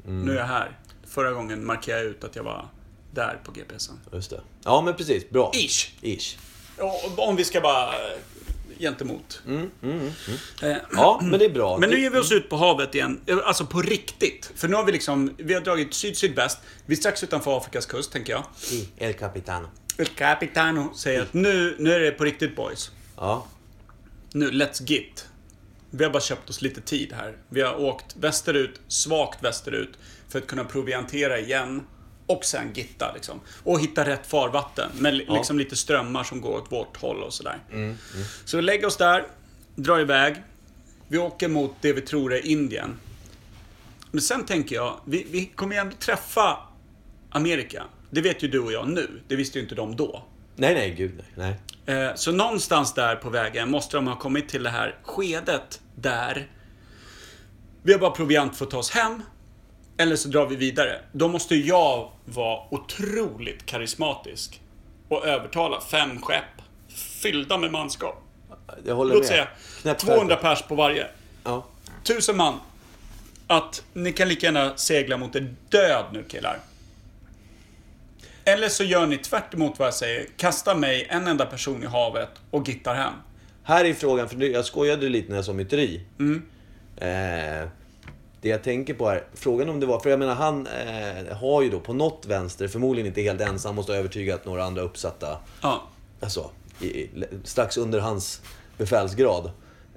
[0.07, 0.23] Mm.
[0.23, 0.79] Nu är jag här.
[1.07, 2.69] Förra gången markerade jag ut att jag var
[3.15, 4.01] där på GPSen.
[4.13, 4.41] Just det.
[4.65, 5.31] Ja, men precis.
[5.31, 5.53] Bra.
[5.55, 5.89] Ish.
[6.03, 6.37] Ish.
[7.17, 8.19] Om vi ska bara eh,
[8.79, 9.43] gentemot.
[10.63, 11.79] Eh, Ja, men det är bra.
[11.79, 13.21] Men nu ger vi oss ut på havet igen.
[13.27, 14.53] Eh, Alltså på riktigt.
[14.57, 16.59] För nu har vi liksom, vi har dragit syd-sydväst.
[16.87, 18.45] Vi är strax utanför Afrikas kust, tänker jag.
[18.73, 19.69] I El Capitano.
[19.99, 22.91] El Capitano säger att nu, nu är det på riktigt boys.
[23.17, 23.47] Ja.
[24.33, 25.27] Nu, let's git.
[25.91, 27.37] Vi har bara köpt oss lite tid här.
[27.49, 29.91] Vi har åkt västerut, svagt västerut,
[30.29, 31.83] för att kunna proviantera igen.
[32.27, 33.41] Och sen gitta liksom.
[33.65, 34.91] Och hitta rätt farvatten.
[34.99, 37.59] Med li- liksom lite strömmar som går åt vårt håll och sådär.
[38.45, 39.27] Så vi lägger oss där,
[39.75, 40.35] drar iväg.
[41.09, 42.97] Vi åker mot det vi tror är Indien.
[44.11, 46.59] Men sen tänker jag, vi, vi kommer ju ändå träffa
[47.31, 47.83] Amerika.
[48.11, 49.21] Det vet ju du och jag nu.
[49.29, 50.25] Det visste ju inte de då.
[50.61, 51.55] Nej, nej, gud nej.
[51.87, 51.97] nej.
[52.05, 56.49] Eh, Så någonstans där på vägen måste de ha kommit till det här skedet där
[57.83, 59.23] vi har bara proviant för att ta oss hem.
[59.97, 61.01] Eller så drar vi vidare.
[61.13, 64.61] Då måste jag vara otroligt karismatisk
[65.09, 66.45] och övertala fem skepp
[67.23, 68.23] fyllda med manskap.
[68.85, 69.29] Jag håller Låt med.
[69.29, 69.49] säga
[69.83, 70.43] Knäpp 200 skärpet.
[70.43, 71.07] pers på varje.
[71.45, 71.67] Ja.
[72.05, 72.55] Tusen man.
[73.47, 76.59] Att ni kan lika gärna segla mot en död nu killar.
[78.45, 80.27] Eller så gör ni tvärt emot vad jag säger.
[80.37, 83.13] Kasta mig en enda person i havet och gittar hem.
[83.63, 86.01] Här är frågan, för jag skojade lite när jag sa myteri.
[86.19, 86.43] Mm.
[86.97, 87.69] Eh,
[88.41, 91.63] det jag tänker på är, frågan om det var, för jag menar han eh, har
[91.63, 95.39] ju då på något vänster, förmodligen inte helt ensam, måste ha övertygat några andra uppsatta,
[95.63, 95.83] Ja.
[96.21, 96.51] alltså
[96.81, 97.09] i,
[97.45, 98.43] strax under hans
[98.79, 99.51] befälsgrad.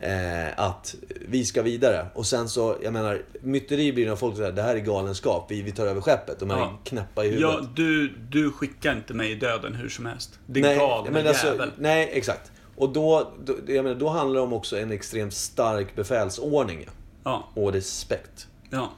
[0.03, 0.95] Eh, att
[1.27, 2.05] vi ska vidare.
[2.13, 5.61] Och sen så, jag menar, myteri blir när folk säger det här är galenskap, vi,
[5.61, 6.39] vi tar över skeppet.
[6.39, 6.79] De är Ja.
[6.83, 7.49] knäppa i huvudet.
[7.61, 10.39] ja du, du skickar inte mig i döden hur som helst.
[10.45, 11.71] Din Nej, galna men alltså, jävel.
[11.77, 12.51] nej, exakt.
[12.75, 16.87] Och då, då, jag menar, då handlar det om också en extremt stark befälsordning.
[17.23, 18.47] Ja, Och respekt.
[18.69, 18.89] ja.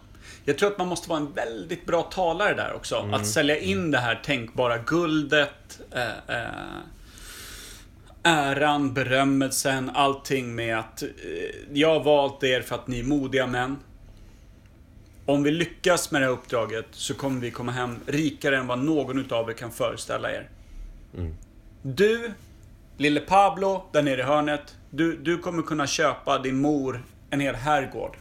[0.46, 2.96] Jag tror att man måste vara en väldigt bra talare där också.
[2.96, 3.14] Mm.
[3.14, 6.50] Att sälja in det här tänkbara guldet, eh, eh,
[8.26, 11.10] äran, berömmelsen, allting med att eh,
[11.74, 13.78] jag har valt er för att ni är modiga män.
[15.26, 18.80] Om vi lyckas med det här uppdraget så kommer vi komma hem rikare än vad
[18.80, 20.50] någon utav er kan föreställa er.
[21.82, 22.32] Du,
[22.98, 24.76] lille Pablo, där nere i hörnet.
[24.90, 28.18] Du, du kommer kunna köpa din mor en hel herrgård.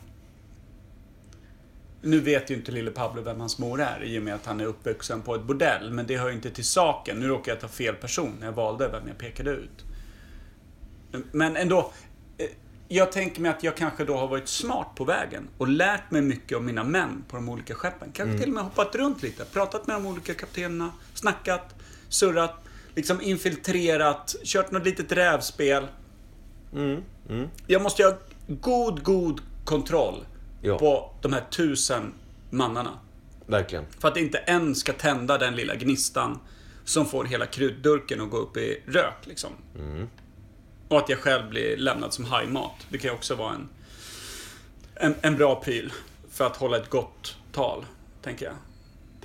[2.03, 4.61] Nu vet ju inte lille Pablo vem hans mor är i och med att han
[4.61, 5.91] är uppvuxen på ett bordell.
[5.91, 7.21] Men det hör ju inte till saken.
[7.21, 9.85] Nu råkar jag ta fel person när jag valde vem jag pekade ut.
[11.33, 11.93] Men ändå.
[12.39, 12.47] eh,
[12.89, 16.23] Jag tänker mig att jag kanske då har varit smart på vägen och lärt mig
[16.23, 18.09] mycket om mina män på de olika skeppen.
[18.13, 21.75] Kanske till och med hoppat runt lite, pratat med de olika kaptenerna, snackat,
[22.09, 22.55] surrat,
[22.95, 25.87] liksom infiltrerat, kört något litet rävspel.
[27.67, 30.27] Jag måste ha god, god kontroll
[30.63, 30.79] Ja.
[30.79, 32.13] på de här tusen
[32.51, 32.91] mannarna.
[33.47, 33.85] Verkligen.
[33.99, 36.39] För att inte en ska tända den lilla gnistan
[36.85, 39.15] som får hela kryddurken att gå upp i rök.
[39.27, 39.51] Liksom.
[40.95, 42.73] Och att jag själv blir lämnad som hajmat.
[42.89, 43.69] Det kan ju också vara en,
[44.95, 45.93] en, en bra pryl
[46.31, 47.85] för att hålla ett gott tal,
[48.23, 48.55] tänker jag.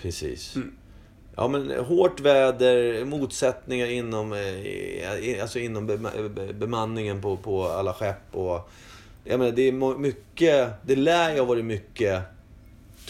[0.02, 0.56] Precis.
[0.56, 0.76] Mm.
[1.36, 8.36] Ja men hårt väder, motsättningar inom, eh, alltså inom be- bemanningen på, på alla skepp
[8.36, 8.70] och...
[9.24, 12.22] Jag menar det är mycket, det lär ju ha varit mycket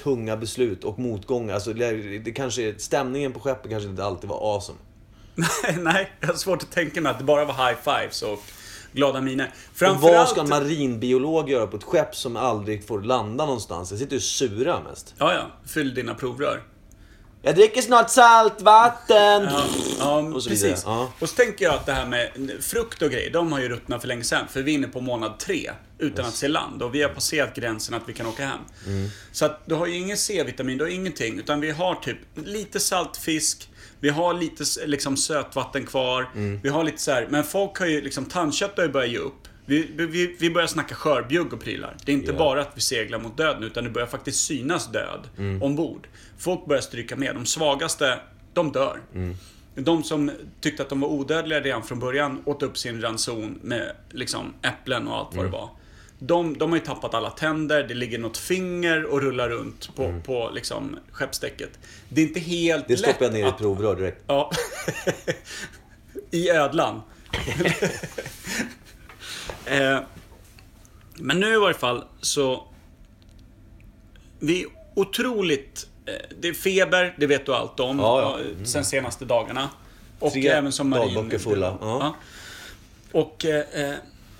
[0.04, 1.54] tunga beslut och motgångar.
[1.54, 4.80] Alltså det, kanske, stämningen på skeppet kanske inte alltid var awesome.
[5.40, 8.44] Nej, nej, jag har svårt att tänka mig att det bara var high fives och
[8.92, 9.46] glada miner.
[9.46, 10.30] Och vad Framförallt...
[10.30, 13.92] ska en marinbiolog göra på ett skepp som aldrig får landa någonstans?
[13.92, 15.16] Jag sitter ju och surar mest.
[15.18, 15.52] Ja, ja.
[15.66, 16.64] Fyll dina provrör.
[17.42, 19.44] Jag dricker snart saltvatten!
[19.44, 19.66] Ja,
[20.00, 20.84] ja Och precis.
[20.86, 21.12] Ja.
[21.20, 24.02] Och så tänker jag att det här med frukt och grejer, de har ju ruttnat
[24.02, 24.48] för länge sedan.
[24.50, 26.84] För vi är inne på månad tre, utan att se land.
[26.84, 28.60] Och vi har passerat gränsen att vi kan åka hem.
[28.86, 29.10] Mm.
[29.32, 31.40] Så att du har ju ingen C-vitamin, du har ingenting.
[31.40, 33.69] Utan vi har typ lite saltfisk,
[34.00, 36.30] vi har lite liksom sötvatten kvar.
[36.36, 36.60] Mm.
[36.64, 39.18] Vi har lite så här, men folk har ju liksom, tandkött har ju börjat ge
[39.18, 39.48] upp.
[39.66, 41.96] Vi, vi, vi börjar snacka skörbjugg och prylar.
[42.06, 42.38] Det är inte Ja.
[42.38, 45.62] bara att vi seglar mot döden, utan det börjar faktiskt synas död Mm.
[45.64, 46.08] ombord.
[46.38, 47.36] Folk börjar stryka med.
[47.36, 48.20] De svagaste,
[48.54, 49.00] de dör.
[49.76, 50.32] De som
[50.62, 55.08] tyckte att de var odödliga redan från början åt upp sin ranson med liksom äpplen
[55.08, 55.52] och allt vad Mm.
[55.52, 55.70] det var.
[56.22, 60.22] De, de har ju tappat alla tänder, det ligger något finger och rullar runt på,
[60.26, 61.70] på liksom skeppsdäcket.
[62.10, 62.86] Det är inte helt Mm.
[62.88, 64.24] Det stoppar jag lätt ner i att- ett provrör direkt.
[64.28, 64.52] Ja.
[66.32, 67.02] I ödlan.
[69.66, 70.00] eh,
[71.16, 72.64] men nu i varje fall så...
[74.40, 75.88] vi är otroligt...
[76.06, 78.00] eh, Det är feber, det vet du allt om.
[78.00, 78.40] Ja, ja.
[78.60, 79.70] eh, Sen senaste dagarna.
[80.20, 81.14] Och Tre även som marin...
[81.14, 82.16] dagböcker fulla, ja.
[83.12, 83.46] Och...
[83.46, 83.96] Eh, eh,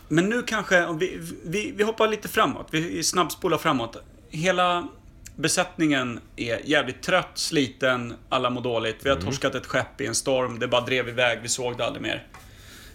[0.10, 0.94] men nu kanske...
[0.94, 2.68] Vi, vi, vi hoppar lite framåt.
[2.72, 3.98] Vi snabbspolar framåt.
[4.30, 4.88] Hela
[5.36, 8.98] besättningen är jävligt trött, sliten, alla mår dåligt.
[9.04, 9.28] Vi har Mm.
[9.28, 12.28] torskat ett skepp i en storm, det bara drev iväg, vi såg det aldrig mer.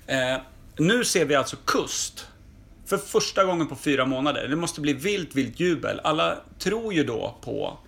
[0.07, 0.37] Eh,
[0.79, 2.27] nu ser vi alltså kust.
[2.87, 4.49] För första gången på fyra månader.
[4.49, 6.01] Det måste bli vilt, vilt jubel.
[6.05, 7.79] Alla tror ju då på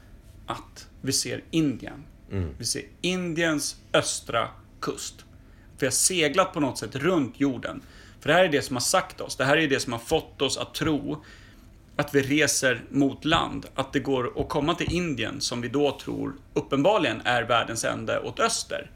[0.46, 2.04] att vi ser Indien.
[2.58, 4.48] Vi ser Indiens östra
[4.80, 5.14] kust.
[5.78, 7.82] Vi har seglat på något sätt runt jorden.
[8.26, 9.36] För det här är det som har sagt oss.
[9.36, 11.24] Det här är det som har fått oss att tro
[11.96, 13.66] att vi reser mot land.
[13.74, 18.20] Att det går att komma till Indien som vi då tror uppenbarligen är världens ände
[18.20, 18.90] åt öster.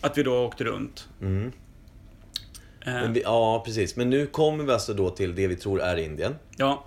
[0.00, 1.08] Att vi då åkte runt.
[1.20, 3.96] Eh, Men vi, ja, precis.
[3.96, 6.34] Men nu kommer vi alltså då till det vi tror är Indien.
[6.56, 6.84] ja,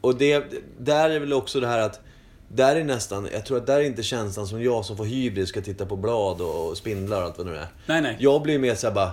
[0.00, 0.44] Och det,
[0.78, 2.00] där är väl också det här att
[2.48, 5.48] där är nästan, jag tror att där är inte känslan som jag som får hybris
[5.48, 7.68] ska titta på blad och spindlar och allt vad det nu är.
[7.86, 8.16] Nej, nej.
[8.20, 9.12] Jag blir mer såhär bara, eh,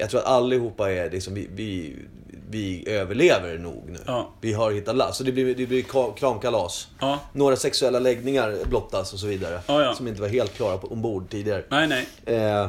[0.00, 1.96] jag tror att allihopa är liksom, vi, vi,
[2.50, 3.98] vi överlever nog nu.
[4.06, 4.30] Ja.
[4.40, 5.18] Vi har hittat last.
[5.18, 6.88] Så det blir, det blir ka- kramkalas.
[7.00, 7.20] Ja.
[7.32, 9.60] Några sexuella läggningar blottas och så vidare.
[9.66, 9.94] Ja.
[9.94, 11.64] Som inte var helt klara på, ombord tidigare.
[11.68, 12.06] nej, nej.
[12.26, 12.62] Eh,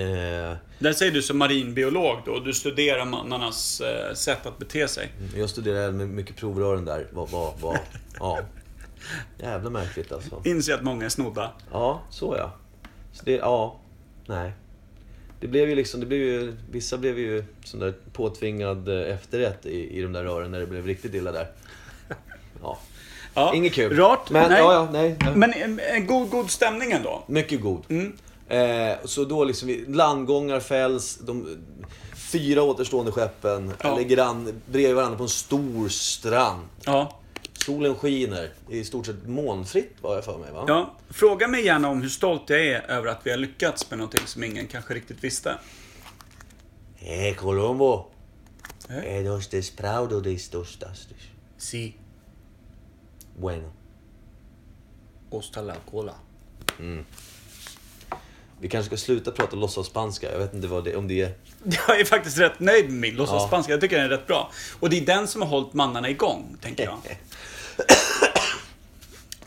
[0.00, 5.12] eh, Där säger du som marinbiolog då, du studerar mannarnas eh, sätt att bete sig.
[5.36, 7.06] jag studerade med mycket provrören där.
[7.12, 7.78] Vad, vad, vad,
[8.18, 8.38] ja.
[9.38, 10.42] Jävla märkligt alltså.
[10.44, 11.50] Inser att många är snodda.
[11.72, 12.52] Ja, så ja.
[13.12, 13.76] Så det, ja,
[14.26, 14.52] nej.
[15.42, 19.66] Det blev ju liksom, det blev ju, vissa blev ju sån där påtvingad eh, efterrätt
[19.66, 21.46] i, i de där rören när det blev riktigt illa där.
[22.62, 22.78] Ja,
[23.34, 23.96] Ja, inget kul.
[23.96, 24.30] Rart.
[24.30, 24.58] Men, nej.
[24.60, 25.16] ja, ja, nej.
[25.20, 25.32] nej.
[25.36, 27.22] Men en, en god, god stämning ändå.
[27.26, 27.82] Mycket god.
[27.88, 28.12] Mm.
[28.48, 31.58] Eh, så då liksom, vi- landgångar fälls, de
[32.14, 33.96] fyra återstående skeppen Ja.
[33.98, 36.62] ligger an bredvid varandra på en stor strand.
[36.84, 37.18] Ja.
[37.66, 40.64] Solen skiner, det är i stort sett molnfritt var jag för mig va?
[40.68, 40.94] ja.
[41.10, 44.26] Fråga mig gärna om hur stolt jag är över att vi har lyckats med någonting
[44.26, 45.58] som ingen kanske riktigt visste.
[46.98, 48.06] Eh, Colombo.
[48.88, 48.98] Eh?
[48.98, 51.18] Eh, dos despraudo de estos tastos.
[51.58, 51.94] Si.
[53.38, 53.72] Bueno.
[55.30, 56.14] Osta la cola.
[58.60, 60.32] Vi kanske ska sluta prata låtsasspanska.
[60.32, 61.34] Jag vet inte vad det, om det är...
[61.88, 63.72] Jag är faktiskt rätt nöjd med min låtsasspanska.
[63.72, 63.74] Ja.
[63.74, 64.50] Jag tycker den är rätt bra.
[64.80, 66.98] Och det är den som har hållit mannarna igång, tänker jag.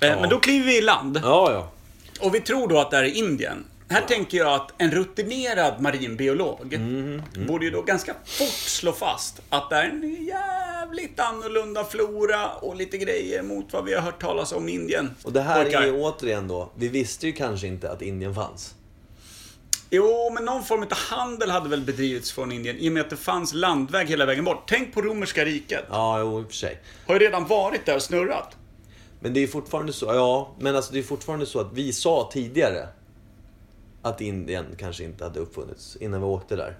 [0.02, 1.20] Eh, Men då kliver vi i land.
[1.24, 1.72] Ja, ja.
[2.28, 3.66] Och vi tror då att det här är Indien.
[3.90, 9.42] Här tänker jag att en rutinerad marinbiolog Mm, borde ju då ganska fort slå fast
[9.50, 14.22] att det är en jävligt annorlunda flora och lite grejer mot vad vi har hört
[14.22, 15.16] talas om i Indien.
[15.24, 15.82] Och det här Pojkar.
[15.82, 18.74] är ju återigen då, vi visste ju kanske inte att Indien fanns.
[19.90, 23.10] Jo, men någon form av handel hade väl bedrivits från Indien i och med att
[23.10, 24.64] det fanns landväg hela vägen bort.
[24.68, 25.86] Tänk på romerska riket.
[25.90, 26.82] Ja, jo, i och för sig.
[27.08, 28.58] Har ju redan varit där och snurrat.
[29.20, 32.30] Men det är fortfarande så, ja, men alltså det är fortfarande så att vi sa
[32.34, 32.88] tidigare
[34.02, 36.78] att Indien kanske inte hade uppfunnits innan vi åkte där.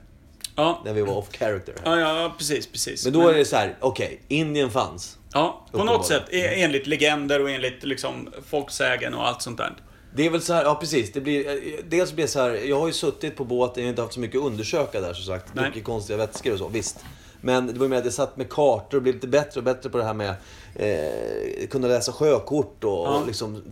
[0.56, 2.00] Ja, När vi var off character här.
[2.00, 3.04] ja, ja precis, precis.
[3.04, 5.18] Men då är det så här, okej, Indien fanns.
[5.34, 9.74] Ja, på något sätt, e- enligt legender och enligt liksom folksägen och allt sånt där.
[10.16, 11.12] Det är väl så här, ja precis.
[11.14, 13.90] Det blir, dels blir det så här, jag har ju suttit på båten, jag har
[13.90, 15.56] inte haft så mycket att undersöka där som sagt.
[15.56, 17.06] Mycket konstiga vätskor och så, visst.
[17.46, 19.90] Men det var mer att jag satt med kartor och blev lite bättre och bättre
[19.90, 20.34] på det här med
[20.76, 23.24] eh, kunna läsa sjökort och, Ja.
[23.28, 23.64] liksom,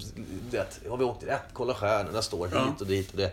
[0.51, 1.41] vet, har vi åkt rätt?
[1.53, 2.73] Kolla stjärnorna står hit Ja.
[2.79, 3.31] och dit och det.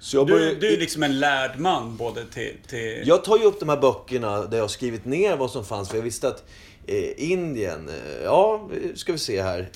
[0.00, 2.56] Så jag, Du, började, du är liksom en lärd man både till...
[2.68, 3.02] till...
[3.06, 5.88] jag tar ju upp de här böckerna där jag har skrivit ner vad som fanns.
[5.88, 6.44] För jag visste att
[6.86, 9.70] eh, Indien, eh, ja, ska vi se här.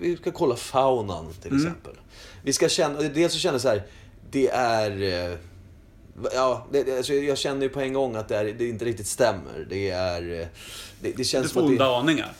[0.00, 1.92] Vi ska kolla faunan till exempel.
[2.42, 3.82] Vi ska känna, dels så känner jag så här,
[4.30, 5.38] det är...
[6.34, 9.06] Ja, det, alltså jag känner ju på en gång att det, är, det inte riktigt
[9.06, 9.66] stämmer.
[9.70, 10.40] Det är...
[10.40, 10.46] eh,
[11.00, 12.32] Det, det känns Du får onda aningar.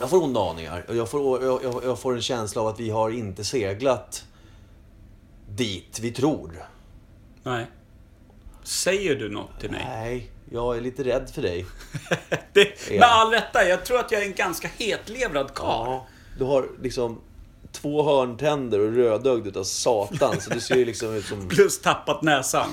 [0.00, 0.84] Jag får onda aningar.
[0.88, 4.24] Och jag får, jag, jag, jag får en känsla av att vi har inte seglat
[5.48, 6.66] dit vi tror.
[7.42, 7.66] Nej.
[8.64, 9.84] Säger du något till mig?
[9.88, 11.66] Nej, jag är lite rädd för dig.
[12.52, 13.00] Det, Ja.
[13.00, 15.86] med all rätta, jag tror att jag är en ganska hetlevrad karl.
[15.88, 16.06] Ja,
[16.38, 17.20] du har liksom
[17.72, 20.40] två hörntänder och rödögd utav satan.
[20.40, 21.48] Så du ser ju liksom ut som...
[21.48, 22.68] Plus tappat näsan.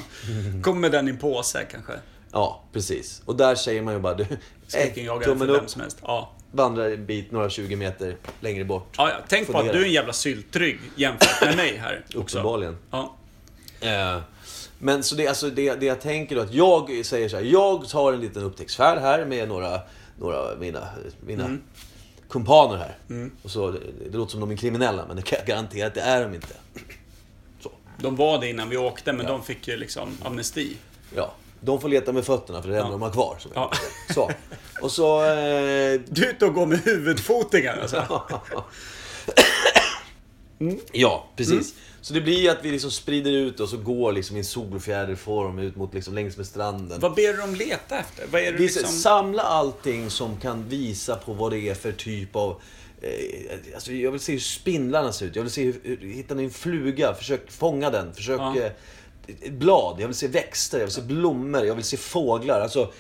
[0.64, 1.94] Kommer med den i en påse kanske.
[2.32, 3.22] Ja, precis.
[3.26, 4.14] Och där säger man ju bara...
[4.14, 4.26] Du,
[4.68, 5.98] Skräckinjagare för vem som helst.
[6.02, 6.32] Ja.
[6.52, 8.94] vandrar en bit, några 20 meter längre bort.
[8.98, 9.16] Ja, ja.
[9.28, 12.06] Tänk på att du är en jävla syltrygg jämfört med mig här.
[12.16, 12.78] Uppenbarligen.
[12.92, 13.16] Ja.
[13.82, 14.22] Eh,
[14.80, 17.44] men så det, alltså det, det jag tänker då att jag säger så här.
[17.44, 19.82] Jag tar en liten upptäcktsfärd här med några,
[20.20, 20.88] några mina,
[21.26, 21.62] mina Mm.
[22.30, 22.98] Kumpaner här.
[23.44, 23.80] Och så, det,
[24.12, 26.34] det låter som de är kriminella, men det kan jag garantera att det är de
[26.36, 26.54] inte.
[27.60, 27.72] Så.
[27.98, 29.32] De var det innan vi åkte, men Ja.
[29.32, 30.78] de fick ju liksom amnesti.
[31.16, 32.98] Ja, De får leta med fötterna för det är det enda Ja.
[32.98, 33.36] de har kvar.
[33.40, 33.50] Så.
[33.56, 33.72] Ja.
[34.14, 34.32] så.
[34.82, 35.24] Och så...
[35.26, 38.22] Eh, Du ute och går med huvudfotingar alltså.
[40.92, 41.72] ja, precis.
[41.74, 41.89] Mm.
[42.02, 45.60] Så det blir att vi liksom sprider ut oss och går liksom i en solfjäderform
[45.60, 47.00] ut mot liksom längs med stranden.
[47.00, 48.26] Vad ber du dem leta efter?
[48.32, 48.90] Vad är det Vi liksom...
[48.90, 52.62] Samla allting som kan visa på vad det är för typ av...
[53.02, 55.36] Eh, alltså jag vill se hur spindlarna ser ut.
[55.36, 57.14] Jag vill se hur, ni en fluga?
[57.14, 58.14] Försök fånga den.
[58.14, 58.40] Försök...
[58.40, 58.56] Ja.
[58.58, 59.96] Eh, blad.
[60.00, 60.80] Jag vill se växter.
[60.80, 61.66] Jag vill se blommor.
[61.66, 62.62] Jag vill se fåglar.
[62.62, 62.92] Alltså,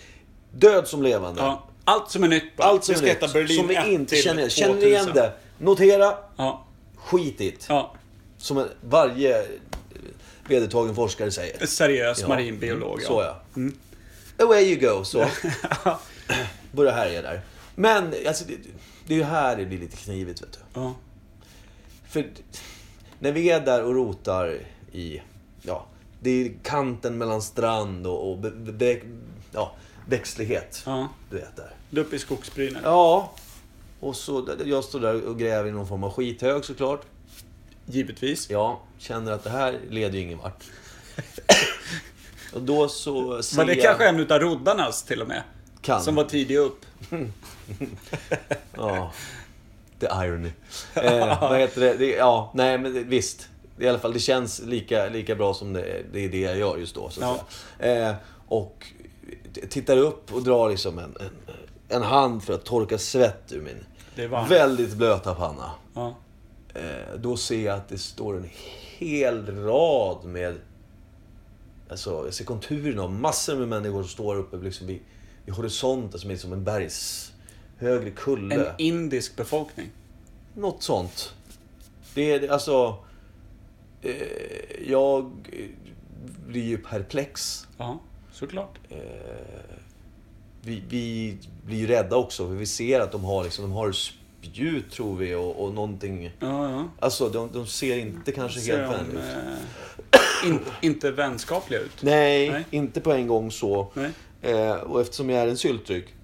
[0.51, 1.41] död som levande.
[1.41, 2.67] Ja, allt som är nytt bara.
[2.67, 3.33] Allt som är nytt.
[3.33, 4.41] Berlin Som vi 1 inte känner.
[4.41, 4.63] 2000.
[4.63, 5.33] Känner igen det?
[5.57, 6.13] Notera.
[6.37, 7.65] Ja, Skit i det.
[7.67, 7.95] ja.
[8.39, 9.45] Som en- varje
[10.47, 11.65] vedertagen forskare säger.
[11.65, 12.27] Seriös Ja.
[12.27, 13.01] marinbiolog.
[13.01, 13.41] Så ja.
[14.45, 15.25] Away you go, så.
[16.71, 17.41] Börja härja där.
[17.75, 18.55] Men, alltså, det,
[19.07, 20.59] det är ju här det blir lite knivigt, vet du.
[20.73, 20.93] Ja.
[22.09, 22.29] För
[23.19, 24.57] när vi är där och rotar
[24.91, 25.21] i,
[25.61, 25.85] ja,
[26.19, 28.99] det är kanten mellan strand och, och be, be,
[29.51, 29.75] ja,
[30.07, 30.83] växtlighet.
[30.85, 31.07] ja.
[31.29, 31.73] Du vet där.
[31.89, 32.81] Du uppe i skogsbrynet.
[32.83, 33.33] Ja.
[33.99, 37.01] Och så, jag står där och gräver i någon form av skithög såklart.
[37.89, 38.49] Givetvis.
[38.49, 40.63] Ja, känner att det här leder ju ingen vart.
[42.53, 43.83] och då så ser Var det jag...
[43.83, 45.43] kanske en utav roddarnas till och med?
[45.81, 46.01] Kan.
[46.01, 46.85] Som var tidig upp.
[48.75, 49.11] Ja.
[49.99, 50.51] The irony.
[50.93, 51.93] Eh, vad heter det?
[51.93, 52.11] det?
[52.11, 53.49] Ja, nej men visst.
[53.79, 56.77] I alla fall, det känns lika, lika bra som det, det är det jag gör
[56.77, 57.09] just då.
[57.09, 57.45] Så att
[57.79, 57.85] Ja.
[57.85, 58.15] Eh,
[58.47, 58.87] och
[59.69, 61.29] tittar upp och drar liksom en, en,
[61.89, 63.85] en hand för att torka svett ur min
[64.49, 65.71] väldigt blöta panna.
[65.93, 66.15] Ja.
[66.79, 68.49] Eh, då ser jag att det står en
[68.97, 70.55] hel rad med...
[71.89, 74.99] Alltså, jag ser konturerna av massor med människor som står uppe liksom vid,
[75.45, 77.31] vid horisonten som är som en bergs...
[77.77, 78.55] Högre kulle.
[78.55, 79.89] En indisk befolkning.
[80.55, 81.33] Något sånt.
[82.13, 82.97] Det är alltså...
[84.01, 84.13] Eh,
[84.87, 85.31] jag
[86.47, 87.67] blir ju perplex.
[87.77, 87.99] Ja,
[88.31, 88.79] såklart.
[90.61, 93.93] Vi, vi blir ju rädda också för vi ser att de har liksom, de har
[94.43, 96.31] spjut tror vi och, och någonting.
[96.39, 96.85] Ja, ja.
[96.99, 99.37] Alltså de, de ser inte kanske Ser helt vänliga ut.
[100.11, 102.01] eh, in, inte vänskapliga ut.
[102.03, 102.65] Nej, Nej.
[102.71, 103.91] inte på en gång så.
[103.93, 104.11] Nej.
[104.41, 106.15] Eh, och eftersom jag är en syltrygg.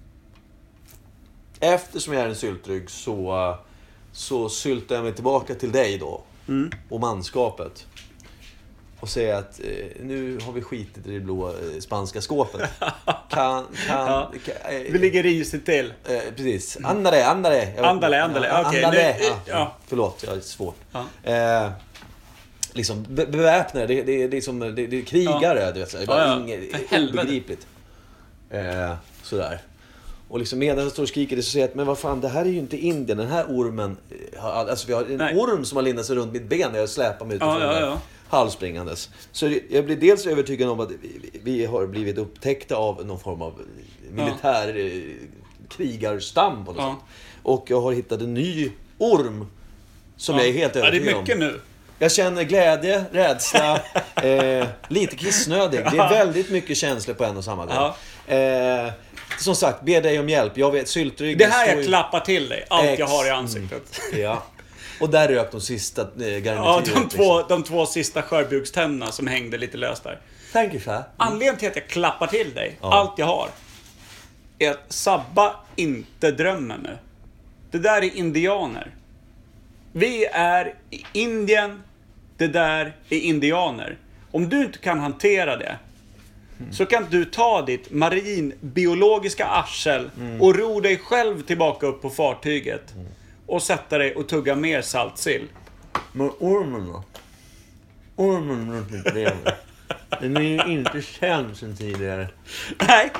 [1.60, 3.54] Eftersom jag är en syltrygg så,
[4.12, 6.22] så syltar jag mig tillbaka till dig då.
[6.48, 6.70] Mm.
[6.88, 7.86] Och manskapet.
[9.00, 12.60] Och säger att eh, nu har vi skitit i det blå eh, spanska skåpet.
[12.80, 12.94] Kan,
[13.30, 14.32] kan, Ja.
[14.44, 15.92] kan eh, Vi ligger risigt till.
[16.08, 16.78] eh, precis.
[16.84, 17.72] Andare, andare.
[17.76, 18.46] Jag Andale, andale.
[18.48, 19.12] Ja, Okej, andale.
[19.18, 19.76] nu- Ja, ja.
[19.86, 20.76] Förlåt, jag är svårt.
[20.92, 21.04] Ja.
[21.32, 21.70] Eh,
[22.72, 25.72] liksom be- beväpnade, det, det, det är som det, det är krigare.
[25.72, 25.96] Du vet, så.
[25.96, 26.40] Det är bara Ja, ja.
[26.40, 27.66] inget, obegripligt.
[28.50, 29.60] Eh, sådär.
[30.28, 32.20] Och liksom medan jag står och skriker det så säger jag att men vad fan,
[32.20, 33.18] det här är ju inte Indien.
[33.18, 33.96] Den här ormen,
[34.40, 35.36] alltså vi har en Nej.
[35.36, 37.80] orm som har lindat sig runt mitt ben när jag släpar mig utifrån Ja, ja,
[37.80, 37.98] ja.
[38.28, 39.10] Halvspringandes.
[39.32, 43.42] Så jag blir dels övertygad om att vi, vi har blivit upptäckta av någon form
[43.42, 43.60] av
[44.10, 45.02] militär eh,
[45.68, 46.96] krigarstam på något Ja.
[47.00, 47.16] sätt.
[47.42, 49.46] Och jag har hittat en ny orm
[50.16, 51.40] som jag är helt Ja, det övertygad är mycket om.
[51.40, 51.60] nu.
[51.98, 53.80] Jag känner glädje, rädsla,
[54.22, 55.80] eh, lite kissnödig.
[55.80, 57.92] Det är väldigt mycket känslor på en och samma gång.
[58.36, 58.90] Eh,
[59.38, 60.58] som sagt, be dig om hjälp.
[60.58, 62.64] Jag vet, syltryggen Det här jag klappar till dig.
[62.70, 63.10] Allt jag Ex.
[63.10, 64.00] har i ansiktet.
[64.16, 64.42] Ja.
[65.00, 66.56] Och där rök de sista eh, garnityret.
[66.56, 67.08] Ja, de liksom.
[67.08, 70.20] två, de två sista skörbjugständerna som hängde lite löst där.
[70.52, 71.02] Thank you, sir.
[71.16, 72.94] Anledningen till att jag klappar till dig, Ja.
[72.94, 73.48] allt jag har,
[74.58, 76.98] är att sabba inte drömmen nu.
[77.70, 78.90] Det där är indianer.
[79.92, 81.82] Vi är i Indien,
[82.36, 83.96] det där är indianer.
[84.30, 85.76] Om du inte kan hantera det,
[86.72, 92.94] så kan du ta ditt marinbiologiska arsel och ro dig själv tillbaka upp på fartyget.
[93.46, 95.48] Och sätta dig och tugga mer saltsill.
[96.12, 97.04] Men ormen då?
[98.16, 99.36] Ormen runt mitt ben.
[100.20, 102.28] Den är ju inte känd sen tidigare.
[102.88, 103.10] Nej,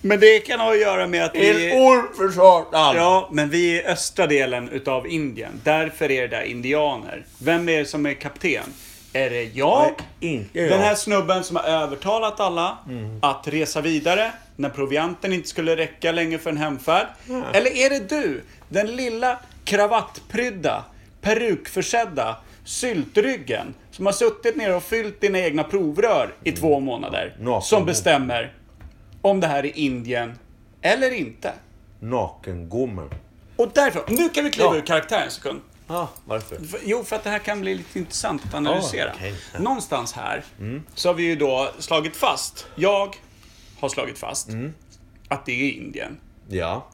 [0.00, 1.70] men det kan ha att göra med att vi...
[1.70, 2.96] En orm för satan!
[2.96, 5.60] Ja, men vi är i östra delen utav Indien.
[5.64, 7.24] Därför är det där indianer.
[7.38, 8.64] Vem är det som är kapten?
[9.12, 9.92] Är det jag?
[10.20, 10.70] Nej, inte jag.
[10.70, 12.78] Den här snubben som har övertalat alla
[13.22, 17.06] att resa vidare när provianten inte skulle räcka längre för en hemfärd?
[17.52, 20.84] Eller är det du, den lilla kravattprydda,
[21.20, 27.36] perukförsedda syltryggen som har suttit ner och fyllt dina egna provrör i två månader?
[27.40, 27.62] Naken.
[27.62, 28.54] Som bestämmer
[29.22, 30.38] om det här är Indien
[30.82, 31.52] eller inte.
[32.00, 33.10] Nakengommen.
[33.56, 34.76] Och därifrån, nu kan vi kliva Ja.
[34.76, 35.60] ur karaktär en sekund.
[35.88, 36.56] Ja, varför?
[36.56, 39.10] För- Jo, för att det här kan bli lite intressant att analysera.
[39.10, 39.26] Ah.
[39.54, 39.58] Ja.
[39.60, 40.44] Någonstans här
[40.94, 43.16] så har vi ju då slagit fast, jag
[43.80, 44.48] har slagit fast,
[45.28, 46.16] att det är Indien.
[46.48, 46.86] Ja.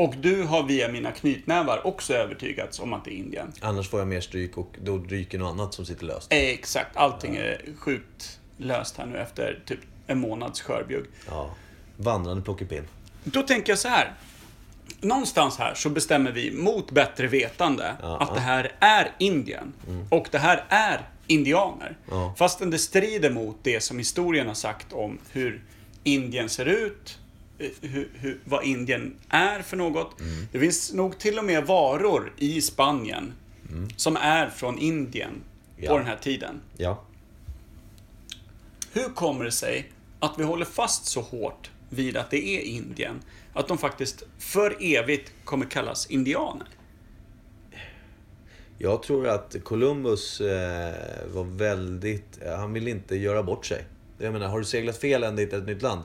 [0.00, 3.52] Och du har via mina knytnävar också övertygats om att det är Indien.
[3.60, 6.32] Annars får jag mer stryk och då ryker något annat som sitter löst.
[6.32, 11.04] Eh, Exakt, allting är sjukt löst här nu efter typ en månads skörbjugg.
[11.28, 11.50] Ja.
[11.96, 12.84] Vandrande plockepinn.
[13.24, 14.12] Då tänker jag så här.
[15.00, 18.18] Någonstans här så bestämmer vi mot bättre vetande Ja.
[18.20, 19.72] att det här är Indien.
[20.08, 21.96] Och det här är indianer.
[22.10, 22.34] Ja.
[22.38, 25.64] Fastän det strider mot det som historien har sagt om hur
[26.04, 27.18] Indien ser ut,
[27.80, 30.20] hur, hur, vad Indien är för något.
[30.20, 30.46] Mm.
[30.52, 33.32] Det finns nog till och med varor i Spanien
[33.96, 35.30] som är från Indien
[35.76, 35.90] Ja.
[35.90, 36.60] på den här tiden.
[36.76, 37.04] Ja.
[38.92, 43.20] Hur kommer det sig att vi håller fast så hårt vid att det är Indien?
[43.52, 46.66] Att de faktiskt för evigt kommer kallas indianer?
[48.78, 50.94] Jag tror att Columbus eh,
[51.34, 52.38] var väldigt...
[52.42, 53.84] eh, Han ville inte göra bort sig.
[54.18, 56.00] Jag menar, har du seglat fel ända till ett nytt land,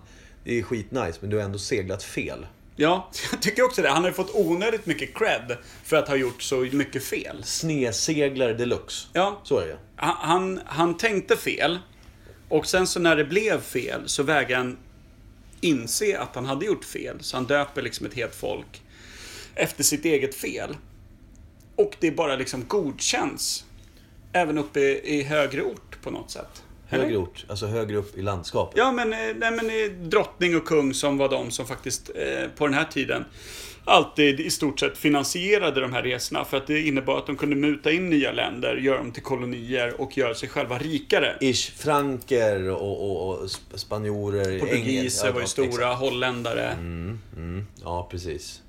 [0.45, 2.47] det är skitnice, men du har ändå seglat fel.
[2.75, 3.89] Ja, jag tycker också det.
[3.89, 7.43] Han har ju fått onödigt mycket cred för att ha gjort så mycket fel.
[7.43, 9.07] Sneseglare deluxe.
[9.13, 11.79] Ja, Så är det han, han, han tänkte fel.
[12.49, 14.77] Och sen så när det blev fel så vägrade han
[15.61, 17.17] inse att han hade gjort fel.
[17.19, 18.81] Så han döper liksom ett helt folk
[19.55, 20.77] efter sitt eget fel.
[21.75, 23.65] Och det bara liksom godkänns.
[24.33, 26.63] Även uppe i, i högre ort på något sätt.
[26.89, 28.77] Högre ort, alltså högre upp i landskapet.
[28.77, 32.49] Ja, men, eh, nej, men eh, drottning och kung som var de som faktiskt eh,
[32.55, 33.25] på den här tiden
[33.85, 36.45] alltid i stort sett finansierade de här resorna.
[36.45, 40.01] För att det innebar att de kunde muta in nya länder, göra dem till kolonier
[40.01, 41.37] och göra sig själva rikare.
[41.41, 44.59] Ish, franker och, och, och sp- spanjorer.
[44.59, 45.99] Portugiser var ju stora, exakt.
[45.99, 46.67] holländare.
[46.67, 48.61] Mm, mm, ja, precis.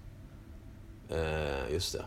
[1.11, 2.05] Eh, just det.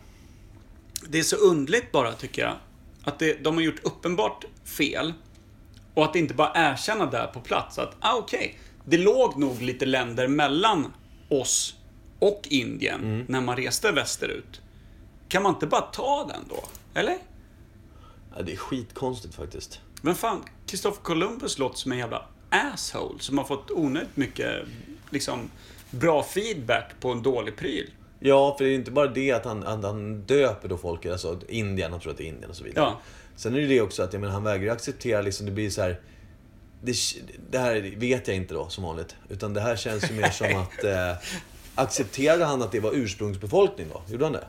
[1.08, 2.54] Det är så undligt bara, tycker jag.
[3.02, 5.12] Att det, de har gjort uppenbart fel.
[6.00, 9.86] Och att inte bara erkänna där på plats att, ah, okej, det låg nog lite
[9.86, 10.92] länder mellan
[11.28, 11.74] oss
[12.18, 13.24] och Indien Mm.
[13.28, 14.60] när man reste västerut.
[15.28, 16.64] Kan man inte bara ta den då?
[17.00, 17.18] Eller?
[18.36, 19.80] Ja, det är skitkonstigt faktiskt.
[20.02, 24.54] Men fan, Christopher Columbus låter som en jävla asshole som har fått onödigt mycket,
[25.10, 25.50] liksom,
[25.90, 27.90] bra feedback på en dålig pryl.
[28.20, 31.40] Ja, för det är inte bara det att han, att han döper då folk, alltså
[31.48, 32.84] Indien, han tror att det är Indien och så vidare.
[32.84, 33.00] Ja.
[33.40, 35.82] Sen är det det också att, jag menar, han vägrar acceptera liksom, det blir så
[35.82, 36.00] här.
[36.82, 36.94] Det,
[37.50, 39.16] det här vet jag inte då, som vanligt.
[39.28, 40.84] Utan det här känns ju mer som att...
[40.84, 41.16] Eh,
[41.74, 44.02] accepterade han att det var ursprungsbefolkning då?
[44.12, 44.46] Gjorde han det?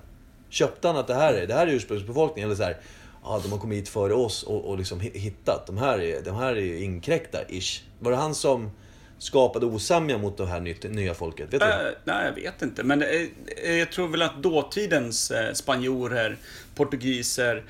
[0.50, 2.44] Köpte han att det här är, det här är ursprungsbefolkning?
[2.46, 2.78] Eller så här,
[3.24, 5.68] ja, de har kommit hit före oss och, och liksom hi- hittat.
[5.68, 7.82] De här är, de här är inkräktare, ish.
[8.00, 8.72] Var det han som
[9.18, 11.54] skapade osämja mot det här nytt, nya folket?
[11.54, 11.68] Vet du?
[11.68, 12.84] Äh, nej, jag vet inte.
[12.84, 16.38] Men eh, jag tror väl att dåtidens eh, spanjorer,
[16.76, 17.64] portugiser,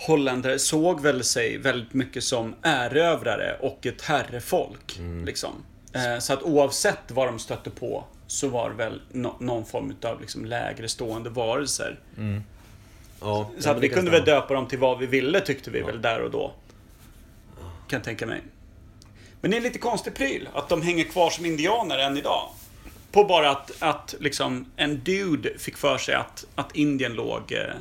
[0.00, 4.98] holländare såg väl sig väldigt mycket som erövrare och ett herrefolk.
[4.98, 5.24] Mm.
[5.24, 5.50] Liksom.
[5.92, 9.94] Eh, så att oavsett vad de stötte på så var det väl no någon form
[10.02, 11.98] av liksom lägre stående varelser.
[13.20, 15.80] ja, Så ja, att vi kunde väl döpa dem till vad vi ville tyckte vi
[15.80, 16.52] väl där och då.
[17.88, 18.40] Kan jag tänka mig.
[19.40, 22.50] Men det är en lite konstig pryl att de hänger kvar som indianer än idag.
[23.12, 27.74] På bara att, att liksom en dude fick för sig att, att Indien låg eh,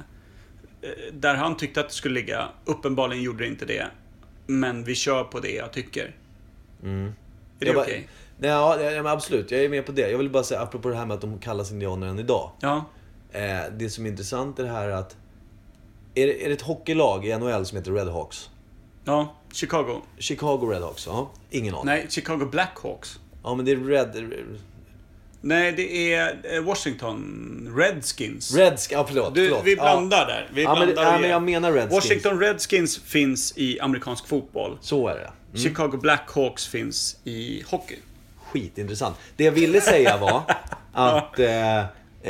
[1.13, 2.49] där han tyckte att det skulle ligga.
[2.65, 3.87] Uppenbarligen gjorde det inte det.
[4.47, 6.01] Men vi kör på det jag tycker.
[6.03, 6.11] Är
[6.81, 7.13] det Mm.
[7.59, 8.07] Jag bara- okej?
[8.37, 9.51] Nej, ja, men absolut.
[9.51, 10.09] Jag är med på det.
[10.11, 12.51] Jag vill bara säga, apropå det här med att de kallas indianer än idag.
[12.59, 12.85] Ja.
[13.31, 13.41] Eh,
[13.77, 15.17] det som är intressant är det här att...
[16.15, 18.49] Är det, är det ett hockeylag i NHL som heter Red Hawks?
[19.03, 19.35] Ja.
[19.53, 20.01] Chicago.
[20.17, 21.07] Chicago Red Hawks?
[21.07, 21.85] Ja, ingen aning.
[21.85, 23.19] Nej, Chicago Blackhawks.
[23.43, 24.29] Ja, men det är Red...
[25.41, 28.55] Nej, det är eh, Washington Redskins.
[28.55, 28.91] Redsk...
[28.91, 29.35] Ja, förlåt.
[29.35, 29.65] Du, förlåt.
[29.65, 29.81] vi Ja.
[29.83, 30.49] blandar där.
[30.53, 32.05] Vi Ja, men, blandar ja, och men jag menar Redskins.
[32.05, 34.77] Washington Redskins finns i amerikansk fotboll.
[34.81, 35.59] Så är det.
[35.59, 37.95] Chicago Blackhawks finns i hockey.
[38.51, 39.15] Skitintressant.
[39.35, 40.43] Det jag ville säga var
[40.93, 41.39] att...
[41.39, 41.79] Eh,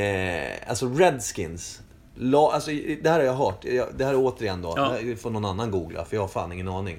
[0.03, 1.81] eh, alltså Redskins.
[2.15, 3.61] La, alltså, det här har jag hört.
[3.97, 4.73] Det här är återigen då.
[4.77, 4.95] Ja.
[5.03, 6.97] Det får någon annan googla, för jag har fan ingen aning.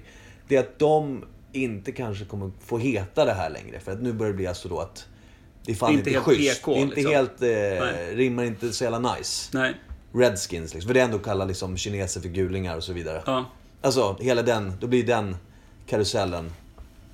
[0.48, 3.80] Det är att de inte kanske kommer få heta det här längre.
[3.80, 5.06] För att nu börjar det bli alltså då att...
[5.64, 6.60] Det är fan Det är inte, inte helt schysst.
[6.60, 7.12] PK, det är inte liksom.
[7.12, 7.42] helt...
[7.42, 9.58] Eh, rimmar inte så jävla nice.
[9.58, 9.74] Nej.
[10.12, 10.88] Redskins liksom.
[10.88, 13.22] För det är ändå att kalla liksom kineser för gulingar och så vidare.
[13.26, 13.44] Ja.
[13.80, 14.72] Alltså, hela den.
[14.80, 15.36] Då blir den
[15.86, 16.52] karusellen.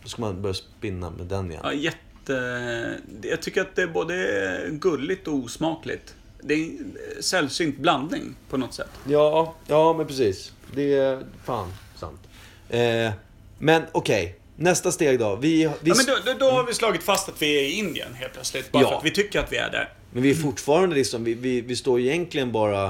[0.02, 1.62] Då ska man börja spinna med den igen.
[1.64, 3.00] ja, jätte...
[3.22, 6.14] Jag tycker att det är både gulligt och osmakligt.
[6.42, 8.90] Det är en sällsynt blandning på något sätt.
[9.08, 10.52] Ja, ja men precis.
[10.74, 12.20] Det är fan sant.
[12.68, 13.12] Eh,
[13.58, 15.36] men okej, nästa steg då.
[15.36, 17.70] Vi, vi, Ja, men då, då, då har vi slagit fast att vi är i
[17.72, 18.72] Indien helt plötsligt.
[18.72, 18.88] Bara Ja.
[18.88, 19.92] för att vi tycker att vi är där.
[20.12, 22.84] men vi är fortfarande liksom, vi, vi, vi står egentligen bara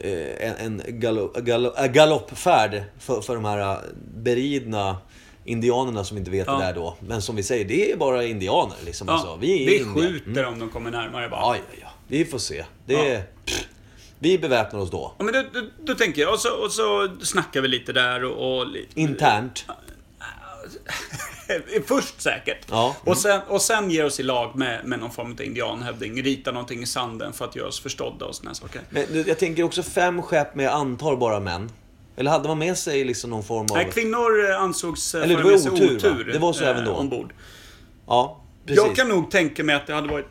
[0.00, 3.78] eh, en, en äh, galoppfärd för, för de här äh,
[4.16, 4.96] beridna
[5.44, 6.52] indianerna som inte vet Ja.
[6.58, 6.96] det där då.
[7.00, 9.08] Men som vi säger, det är bara indianer liksom.
[9.08, 9.36] Ja, alltså.
[9.40, 11.40] Vi vi skjuter om de kommer närmare bara.
[11.40, 11.88] Ja, ja, ja.
[12.08, 12.64] Vi får se.
[12.86, 13.04] Det Ja.
[13.04, 13.22] är,
[14.18, 15.14] vi beväpnar oss då.
[15.18, 18.24] Ja, men då, då, då tänker jag, och så, och så snackar vi lite där
[18.24, 18.60] och...
[18.60, 19.64] och Internt.
[21.86, 22.66] Först säkert.
[22.70, 22.96] Ja.
[23.04, 26.22] Och, sen, och sen ger oss i lag med, med någon form av indianhövding.
[26.22, 28.80] Rita någonting i sanden för att göra oss förstådda och här saker.
[28.90, 31.70] Men jag tänker också fem skepp med, jag antar, bara män.
[32.16, 33.76] Eller hade man med sig liksom någon form av...
[33.76, 35.96] Nej, kvinnor eh, ansågs eh, Eller det var otur, va?
[35.96, 36.30] otur.
[36.32, 36.92] Det var så eh, även då.
[36.92, 37.32] Ombord.
[38.06, 38.84] Ja, precis.
[38.86, 40.26] Jag kan nog tänka mig att det hade varit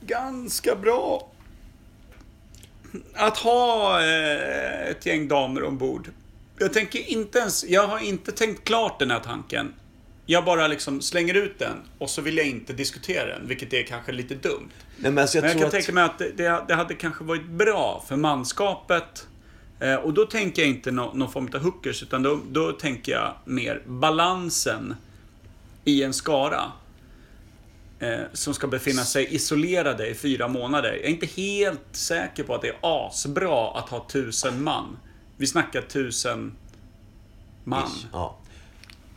[0.00, 1.28] ganska bra
[3.14, 6.10] att ha eh, ett gäng damer ombord.
[6.58, 9.74] Jag tänker inte ens, jag har inte tänkt klart den här tanken.
[10.26, 13.82] Jag bara liksom slänger ut den och så vill jag inte diskutera den, vilket är
[13.82, 14.70] kanske lite dumt.
[14.96, 15.72] Nej, men alltså jag Men jag tror kan att...
[15.72, 19.26] tänka mig att det, det, hade kanske varit bra för manskapet.
[19.80, 23.12] Eh, och då tänker jag inte nå, någon form av hookers, utan då, då tänker
[23.12, 24.94] jag mer balansen
[25.84, 26.72] i en skara.
[27.98, 30.92] Eh, som ska befinna sig isolerade i fyra månader.
[30.92, 34.96] Jag är inte helt säker på att det är asbra att ha tusen man.
[35.36, 36.52] Vi snackar tusen
[37.64, 37.90] man.
[38.12, 38.38] Ja.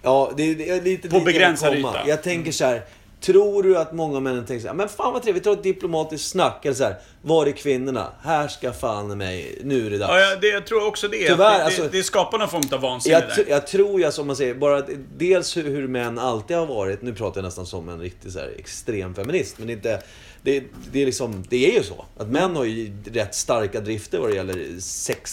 [0.06, 2.08] Ja, det är, det är lite På jag begränsad yta.
[2.08, 2.82] Jag tänker så här.
[3.22, 5.64] Tror du att många män tänker så här, men fan vad trevligt, vi tar ett
[5.64, 6.66] diplomatiskt snack.
[6.66, 8.12] Eller så här, var är kvinnorna?
[8.24, 10.10] Här ska fan mig, nu är det dags.
[10.12, 11.28] Ja, jag, det, jag tror också det.
[11.28, 13.46] Tyvärr, det, alltså- det, det skapar någon form av vansinne Jag, där.
[13.50, 17.02] jag tror ju, som man säger, bara att dels hur, hur män alltid har varit.
[17.02, 19.60] Nu pratar jag nästan som en riktig så här, extrem feminist.
[19.60, 20.02] Men inte...
[20.42, 22.06] Det, det, är liksom, det är ju så.
[22.18, 25.32] Att män har ju rätt starka drifter vad det gäller sex.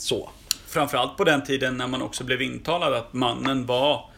[0.00, 0.30] Så.
[0.74, 4.10] Framförallt på den tiden när man också blev intalad att mannen var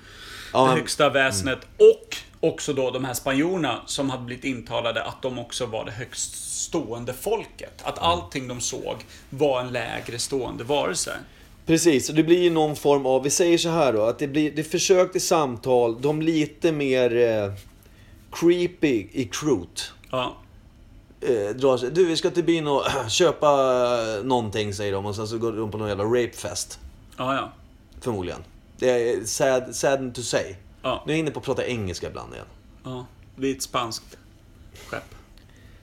[0.53, 1.59] Ja, det högsta väsnet.
[1.77, 5.91] Och också då de här spanjorerna som hade blivit intalade att de också var det
[5.91, 7.83] högst stående folket.
[7.83, 8.97] Att allting de såg
[9.31, 11.13] var en lägre stående varelse.
[11.67, 14.29] Precis, och det blir ju någon form av, vi säger så här då, att det
[14.29, 17.53] blir det försök till samtal, de lite mer eh,
[18.33, 19.93] creepy i crewt.
[20.11, 20.37] Ja.
[21.21, 23.57] Eh, drar sig, du vi ska till byn och köpa
[24.23, 26.79] någonting säger de och sen så går de på någon jävla rapefest.
[27.17, 27.53] Ja, ja.
[28.01, 28.45] Förmodligen.
[28.79, 30.55] Det är sad, sad to say.
[30.83, 31.03] Ja.
[31.07, 32.47] Nu är jag inne på att prata engelska ibland igen.
[32.85, 33.07] ja.
[33.37, 34.19] Vid ett spanskt
[34.89, 35.15] skepp.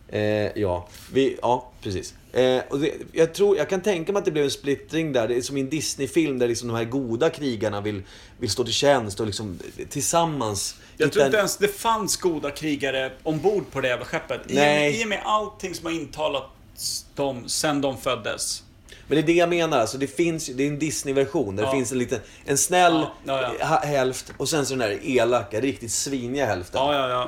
[0.07, 0.21] Eh,
[0.61, 2.13] ja, vi, ja, precis.
[2.33, 5.27] Eh, och det, jag, tror, jag kan tänka mig att det blev en splittring där.
[5.27, 8.03] Det är som i en Disney-film där liksom de här goda krigarna vill,
[8.39, 9.59] vill stå till tjänst och liksom
[9.89, 14.41] tillsammans Jag tror inte ens det fanns goda krigare ombord på det jävla skeppet.
[14.45, 15.01] Nej.
[15.01, 18.63] I och med allting som har intalats dem sen de föddes.
[19.07, 21.69] Men det är det jag menar, alltså det finns det är en Disney-version där Ja.
[21.69, 25.59] det finns en liten, en snäll Ja, ja, hälft och sen så den där elaka,
[25.61, 26.81] riktigt sviniga hälften.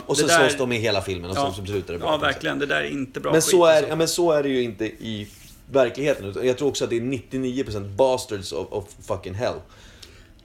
[0.05, 1.99] Och så Det där- slåss de i hela filmen och Ja, så, så slutar det
[1.99, 2.09] bra.
[2.11, 2.59] ja verkligen.
[2.59, 3.89] Det där är inte bra Men skit, så, är, alltså.
[3.89, 5.28] ja, men så är det ju inte i
[5.72, 6.36] verkligheten.
[6.43, 9.55] Jag tror också att det är 99% bastards of, of fucking hell.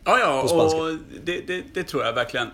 [0.04, 2.46] Ja, ja, och det, det, det tror jag verkligen.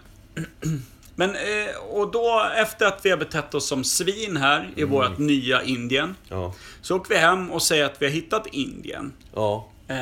[1.14, 5.18] Men, eh, och då efter att vi har betett oss som svin här i vårt
[5.18, 6.14] nya Indien.
[6.28, 6.54] Ja.
[6.82, 9.12] Så åker vi hem och säger att vi har hittat Indien.
[9.34, 9.68] Ja.
[9.88, 9.96] Eh,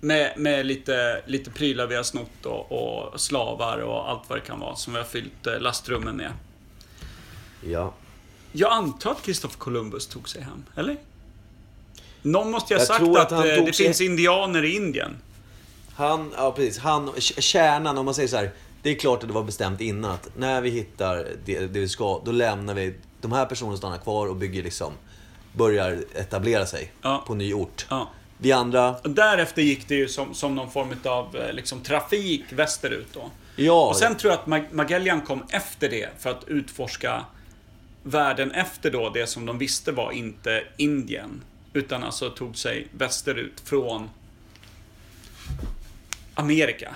[0.00, 2.72] med med lite, lite prylar vi har snott och,
[3.12, 6.32] och slavar och allt vad det kan vara som vi har fyllt eh, lastrummen med.
[7.66, 7.94] Ja.
[8.52, 10.96] Jag antar att Christopher Columbus tog sig hem, eller?
[12.22, 13.02] Någon måste ju ha Jag sagt
[13.32, 15.16] att, att det sig- finns indianer i Indien.
[15.94, 16.78] Han, ja precis.
[16.78, 18.50] Han, kärnan, om man säger så här.
[18.82, 21.88] Det är klart att det var bestämt innan att när vi hittar det, det vi
[21.88, 22.94] ska, då lämnar vi...
[23.20, 24.92] De här personerna stannar kvar och bygger liksom...
[25.56, 27.24] Börjar etablera sig Ja.
[27.26, 27.86] på ny ort.
[27.90, 28.08] Ja.
[28.38, 32.44] Vi andra, Och därefter gick det ju som, som någon form av eh, liksom, trafik
[32.52, 33.30] västerut då.
[33.56, 33.88] ja.
[33.88, 37.24] Och sen tror jag att Mag- Magellan kom efter det för att utforska
[38.02, 41.42] världen efter då det som de visste var inte Indien.
[41.72, 44.10] Utan alltså tog sig västerut från
[46.34, 46.94] Amerika.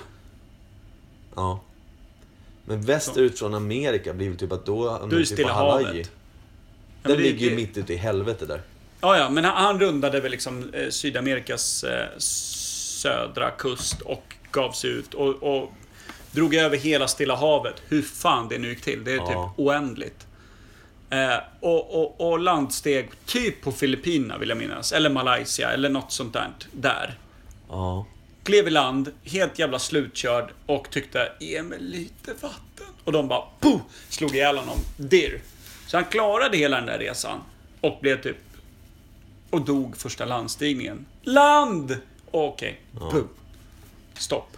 [1.35, 1.61] Ja.
[2.67, 4.91] Men västerut från Amerika blir väl typ att då...
[4.91, 5.87] hamnar Då är det typ Stilla havet.
[5.87, 6.07] Ja, Den
[7.03, 8.61] men det- ligger ju det- mitt ute i helvete där.
[9.01, 14.73] Ja, ja, men han, han rundade väl liksom eh, Sydamerikas eh, södra kust och gav
[14.73, 15.73] sig ut och, och
[16.31, 17.83] drog över hela Stilla havet.
[17.89, 19.05] Hur fan det nu gick till.
[19.05, 19.27] Det är Ja.
[19.57, 20.27] typ oändligt.
[21.11, 24.93] Eh, och, och, och landsteg typ på Filippinerna vill jag minnas.
[24.93, 26.49] Eller Malaysia eller något sånt där.
[26.73, 27.19] Där.
[27.69, 28.07] Ja.
[28.47, 32.87] Klev i land, helt jävla slutkörd och tyckte ge mig lite vatten.
[33.05, 33.79] Och de bara Puh!
[34.09, 34.79] slog ihjäl honom.
[34.97, 35.41] Dirr.
[35.87, 37.41] Så han klarade hela den där resan.
[37.81, 38.37] Och blev typ...
[39.51, 41.07] Och dog första landstigningen.
[41.23, 41.97] Land!
[42.31, 42.81] Okej.
[43.11, 43.25] Puh.
[44.15, 44.57] Stopp.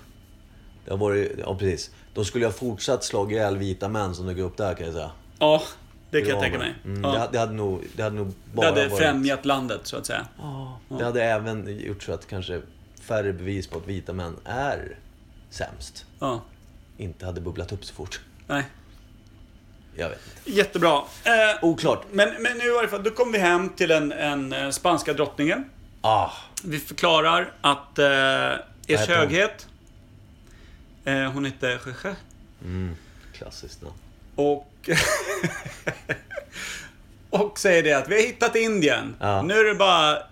[0.85, 1.91] Det har varit, ja precis.
[2.15, 5.11] De skulle ha fortsatt slå ihjäl vita män som dök upp där kan jag säga.
[5.39, 5.63] Ja,
[6.11, 6.75] det kan jag tänka mig.
[6.85, 7.13] Mm, Ja.
[7.19, 8.99] det, det hade nog, det hade nog Det bara hade varit...
[9.03, 10.27] främjat landet, så att säga.
[10.39, 12.61] Ja, det hade även gjort så att kanske
[13.09, 14.97] färre bevis på att vita män är
[15.51, 16.07] sämst.
[16.19, 16.43] Ja.
[16.97, 18.21] Inte hade bubblat upp så fort.
[18.47, 18.65] Nej.
[19.97, 20.51] Jag vet inte.
[20.59, 21.03] Jättebra.
[21.25, 22.05] Eh, Oklart.
[22.13, 25.13] men, men nu i alla fall, då kom vi hem till den, en eh, spanska
[25.13, 25.71] drottningen.
[26.01, 26.31] Ah,
[26.65, 28.07] Vi förklarar att eh,
[28.95, 29.69] Ers höghet...
[31.05, 32.17] Eh, hon heter Jeje.
[33.33, 33.95] Klassiskt namn.
[34.35, 34.91] Och...
[37.31, 39.17] och säger det att vi har hittat Indien.
[39.21, 39.43] Ja.
[39.43, 40.23] Nu är det bara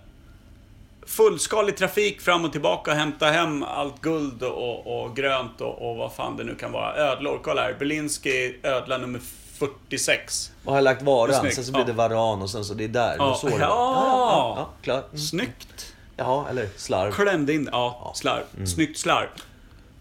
[1.07, 5.97] fullskalig trafik fram och tillbaka och hämta hem allt guld och, och grönt och, och
[5.97, 6.97] vad fan det nu kan vara.
[6.97, 7.41] Ödlor.
[7.45, 7.77] Kolla här.
[7.79, 9.21] Berlinski ödla nummer
[9.59, 10.51] 46.
[10.65, 11.87] Och har lagt varan, sen så blir Ja.
[11.87, 13.17] det varan och sen så det är där.
[13.19, 13.29] Ja.
[13.29, 13.35] Ja.
[13.35, 13.49] Så.
[13.49, 13.57] Ja.
[13.61, 15.09] ja, ja, klart.
[15.09, 15.19] Mm.
[15.19, 15.95] Snyggt.
[16.17, 17.13] Jaha, eller slarv.
[17.13, 18.43] Klämde in Ja, slarv.
[18.55, 18.67] Mm.
[18.67, 19.29] Snyggt slarv.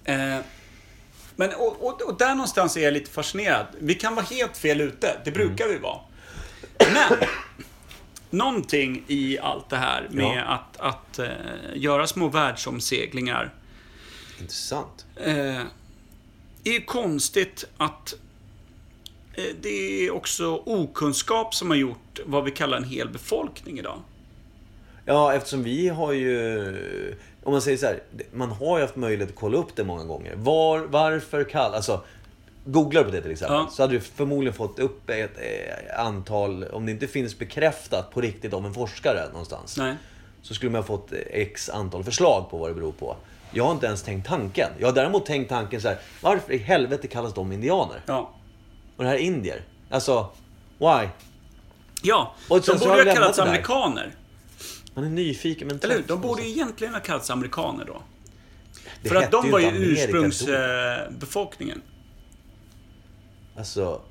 [0.06, 0.38] Eh,
[1.36, 3.66] men och, och, och där någonstans är jag lite fascinerad.
[3.80, 5.18] Vi kan vara helt fel ute.
[5.26, 5.98] Det brukar vi vara.
[6.80, 7.20] Men,
[8.38, 10.42] någonting i allt det här med Ja.
[10.44, 11.28] att, att eh,
[11.76, 13.54] göra små världsomseglingar
[14.40, 15.06] Intressant.
[15.16, 15.58] eh,
[16.64, 18.14] är ju konstigt att
[19.34, 24.00] eh, det är också okunskap som har gjort vad vi kallar en hel befolkning idag.
[25.06, 27.18] Ja, eftersom vi har ju...
[27.44, 28.00] Om man säger så här,
[28.34, 30.36] man har ju haft möjlighet att kolla upp det många gånger.
[30.36, 31.74] Var, varför kall...
[31.74, 32.04] Alltså,
[32.66, 33.68] googlar du på det till exempel, Ja.
[33.72, 38.22] så hade du förmodligen fått upp ett eh, antal, om det inte finns bekräftat på
[38.22, 39.78] riktigt av en forskare någonstans.
[39.78, 39.96] Nej.
[40.42, 43.18] Så skulle man ha fått eh, x antal förslag på vad det beror på.
[43.52, 44.70] Jag har inte ens tänkt tanken.
[44.80, 48.02] Jag har däremot tänkt tanken så här, varför i helvete kallas de indianer?
[48.06, 48.34] Ja.
[48.98, 49.62] Och det här är indier.
[49.90, 50.30] Alltså,
[50.78, 51.08] why?
[52.02, 54.12] Ja, Och de borde ju ha kallats amerikaner.
[54.94, 56.04] Man är nyfiken men Eller hur?
[56.08, 58.02] De borde ju egentligen ha kallats amerikaner då.
[59.02, 61.82] Det För att de var ju ursprungsbefolkningen.
[63.58, 64.02] Alltså...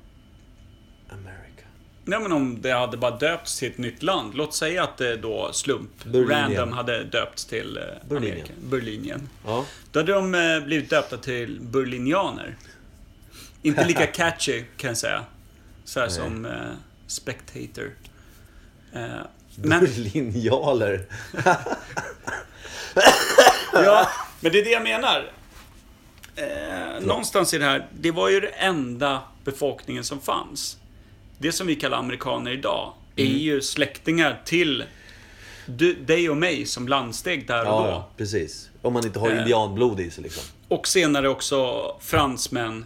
[1.09, 1.65] America.
[2.05, 4.35] Nej men om det hade bara döpts till ett nytt land.
[4.35, 6.29] Låt säga att det då slump, Berlinien.
[6.29, 8.33] random, hade döpts till eh, Berlinien.
[8.33, 8.53] Amerika.
[8.63, 9.29] Berlinien.
[9.45, 9.65] Ja.
[9.91, 12.55] Då hade de eh, blivit döpta till berlinianer.
[13.61, 15.23] Inte lika catchy kan jag säga.
[15.83, 16.51] Så här som eh,
[17.07, 17.91] Spectator.
[18.93, 19.01] Eh,
[19.55, 21.05] men, Berlinjaler.
[23.73, 25.31] ja, men det är det jag menar.
[26.35, 30.77] Eh, någonstans i det här, det var ju det enda befolkningen som fanns.
[31.37, 33.37] Det som vi kallar amerikaner idag är Mm.
[33.37, 34.83] ju släktingar till
[35.65, 37.87] du, dig och mig som landsteg där och Ja, då.
[37.89, 38.69] ja, precis.
[38.81, 39.39] Om man inte har Eh.
[39.39, 40.43] indianblod i sig liksom.
[40.67, 42.85] Och senare också fransmän,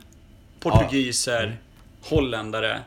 [0.59, 1.57] portugiser,
[2.01, 2.79] holländare,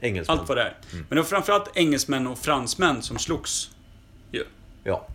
[0.00, 0.38] Engelsman.
[0.38, 0.74] allt vad det är.
[0.92, 3.70] Men det var framförallt engelsmän och fransmän som slogs
[4.32, 4.44] ju.
[4.84, 5.06] Ja.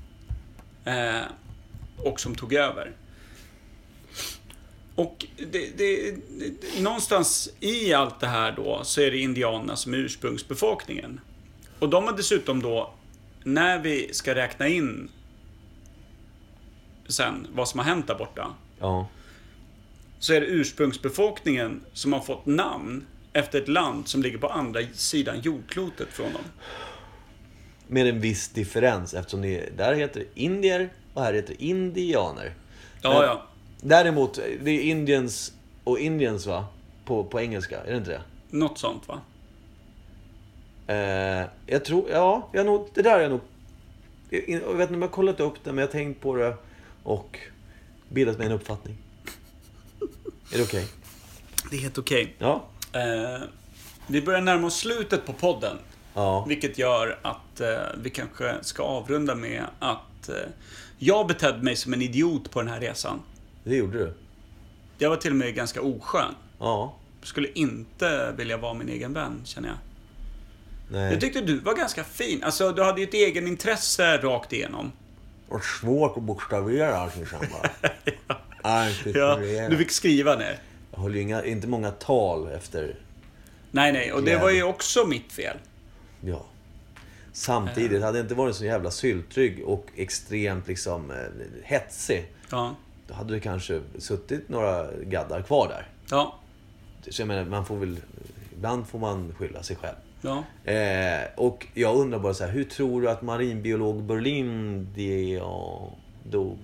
[0.86, 1.22] Eh,
[1.97, 2.91] och som tog över.
[5.02, 9.93] Och det, det, det, någonstans i allt det här då så är det indianerna som
[9.93, 11.20] är ursprungsbefolkningen.
[11.80, 12.93] Och de har dessutom då,
[13.43, 15.10] när vi ska räkna in
[17.08, 19.08] sen vad som har hänt där borta, Ja.
[20.20, 24.82] så är det ursprungsbefolkningen som har fått namn efter ett land som ligger på andra
[24.93, 26.43] sidan jordklotet från dem.
[27.88, 32.54] Med en viss differens eftersom det där heter det indier och här heter det indianer.
[33.02, 33.47] Ja, ja.
[33.82, 35.54] Däremot, det är indians
[35.84, 36.66] och indians va?
[37.06, 38.22] På, på engelska, är det inte det?
[38.50, 39.22] Något sånt va?
[40.88, 43.40] Eh, jag tror, ja, jag nog, det där är nog...
[44.30, 46.36] Jag, jag vet inte om jag har kollat upp det, men jag har tänkt på
[46.36, 46.56] det
[47.04, 47.40] och
[48.10, 48.98] bildat mig en uppfattning.
[50.54, 50.88] Är det okej?
[51.70, 52.36] Det är helt okej.
[52.38, 52.64] Ja.
[52.94, 53.42] Eh,
[54.08, 55.78] vi börjar närma oss slutet på podden.
[56.14, 56.46] Ja.
[56.48, 57.68] Vilket gör att eh,
[57.98, 60.36] vi kanske ska avrunda med att eh,
[60.98, 63.22] jag betedde mig som en idiot på den här resan.
[63.64, 64.14] Det gjorde du.
[64.97, 66.36] Jag var till och med ganska oskön.
[66.59, 66.95] Ja.
[67.24, 69.78] Skulle inte vilja vara min egen vän, känner jag.
[70.91, 71.12] Nej.
[71.12, 72.43] Jag tyckte du var ganska fin.
[72.43, 74.91] Alltså, du hade ju ett egen intresse rakt igenom.
[75.47, 77.91] Och svårt att bokstavera allting sen bara.
[78.28, 78.89] ja.
[79.05, 80.59] Ja, du fick skriva ner.
[80.91, 82.95] Jag höll ju inga, inte många tal efter...
[83.72, 85.57] Nej, nej, och det var ju också mitt fel.
[86.22, 86.45] Ja.
[87.34, 91.18] Samtidigt, hade det inte varit så jävla syltrygg och extremt liksom eh,
[91.64, 92.26] hetsig.
[92.49, 92.76] Ja.
[93.12, 95.88] Då hade det kanske suttit några gaddar kvar där.
[96.09, 96.39] Ja.
[97.09, 97.97] Så jag menar, man får väl...
[98.53, 99.95] Ibland får man skylla sig själv.
[100.22, 100.43] Ja.
[100.72, 104.88] Eh, och jag undrar bara så här, hur tror du att marinbiolog Berlin
[105.39, 105.89] ja,
[106.24, 106.57] dog?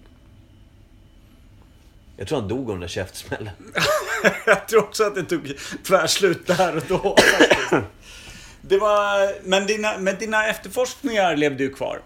[2.18, 3.54] Jag tror han dog av den där käftsmällen.
[4.46, 5.54] Jag tror också att det tog
[5.88, 7.16] tvärslut där och då.
[8.62, 9.34] Det var...
[9.44, 12.02] Men dina, men dina efterforskningar levde ju kvar.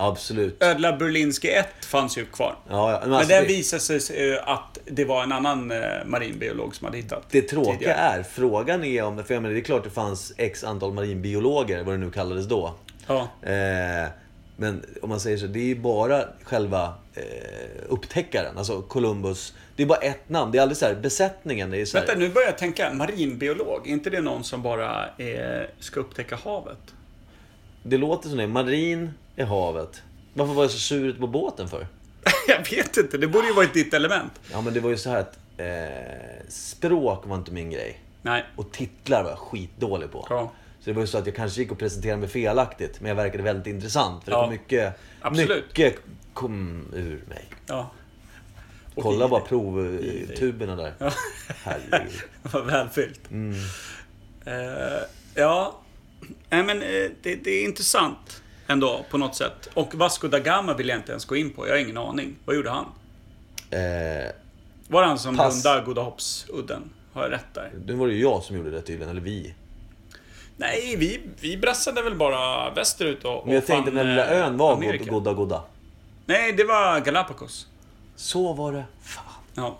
[0.00, 0.62] Absolut.
[0.62, 2.56] Ödla Berlinski 1 fanns ju kvar.
[2.68, 5.70] Ja, ja, men Men alltså, det det, visade sig eh, att det var en annan
[5.70, 7.26] eh, marinbiolog som hade hittat.
[7.30, 7.94] det tråkiga tidigare.
[7.94, 11.82] är, frågan är om, för jag menar, det är klart det fanns x antal marinbiologer,
[11.82, 12.74] vad det nu kallades då.
[13.06, 13.28] Ja.
[13.42, 14.08] Eh,
[14.56, 17.22] men om man säger så, det är ju bara själva eh,
[17.88, 19.54] upptäckaren, alltså Columbus.
[19.76, 21.70] Det är bara ett namn, det är aldrig så här, besättningen.
[21.70, 22.92] Det är så här, Vänta, nu börjar jag tänka.
[22.92, 26.78] Marinbiolog, är inte det någon som bara eh, ska upptäcka havet?
[27.82, 28.46] Det låter som det.
[28.46, 30.02] Marin är havet.
[30.34, 31.86] Varför var jag så sur ute på båten för?
[32.48, 34.32] Jag vet inte, det borde ju varit ditt element.
[34.52, 38.00] Ja, men det var ju så här att eh, språk var inte min grej.
[38.22, 38.44] Nej.
[38.56, 40.26] Och titlar var jag skitdålig på.
[40.30, 40.52] Ja.
[40.80, 43.16] Så det var ju så att jag kanske gick och presenterade mig felaktigt, men jag
[43.16, 44.24] verkade väldigt intressant.
[44.24, 44.42] För det Ja.
[44.42, 45.64] kom mycket, Absolut.
[45.68, 45.98] mycket
[46.34, 47.44] kom ur mig.
[47.66, 47.90] Ja.
[48.94, 50.92] Och Kolla bara provtuberna där.
[50.98, 51.10] Ja.
[51.64, 52.20] Herregud.
[52.42, 53.30] Vad välfyllt.
[53.30, 53.54] Mm.
[54.44, 55.02] Eh,
[55.34, 55.80] ja,
[56.50, 59.68] Nej, men eh, det, det är intressant ändå på något sätt.
[59.74, 61.66] Och Vasco da Gama vill jag inte ens gå in på.
[61.68, 62.36] Jag har ingen aning.
[62.44, 62.84] Vad gjorde han?
[63.70, 63.80] Eh,
[64.88, 65.54] Var det han som Pass.
[65.64, 66.82] rundade Godahoppsudden?
[67.12, 67.70] Har jag rätt där?
[67.86, 69.54] nu var det ju jag som gjorde det tydligen, eller vi.
[70.56, 74.40] Nej, vi, vi brassade väl bara västerut och Men jag och tänkte den lilla eh,
[74.46, 75.04] ön var Amerika.
[75.04, 75.62] god- Goda Goda.
[76.26, 77.66] Nej, det var Galapagos.
[78.16, 78.84] Så var det.
[79.02, 79.24] Fan.
[79.54, 79.78] Ja.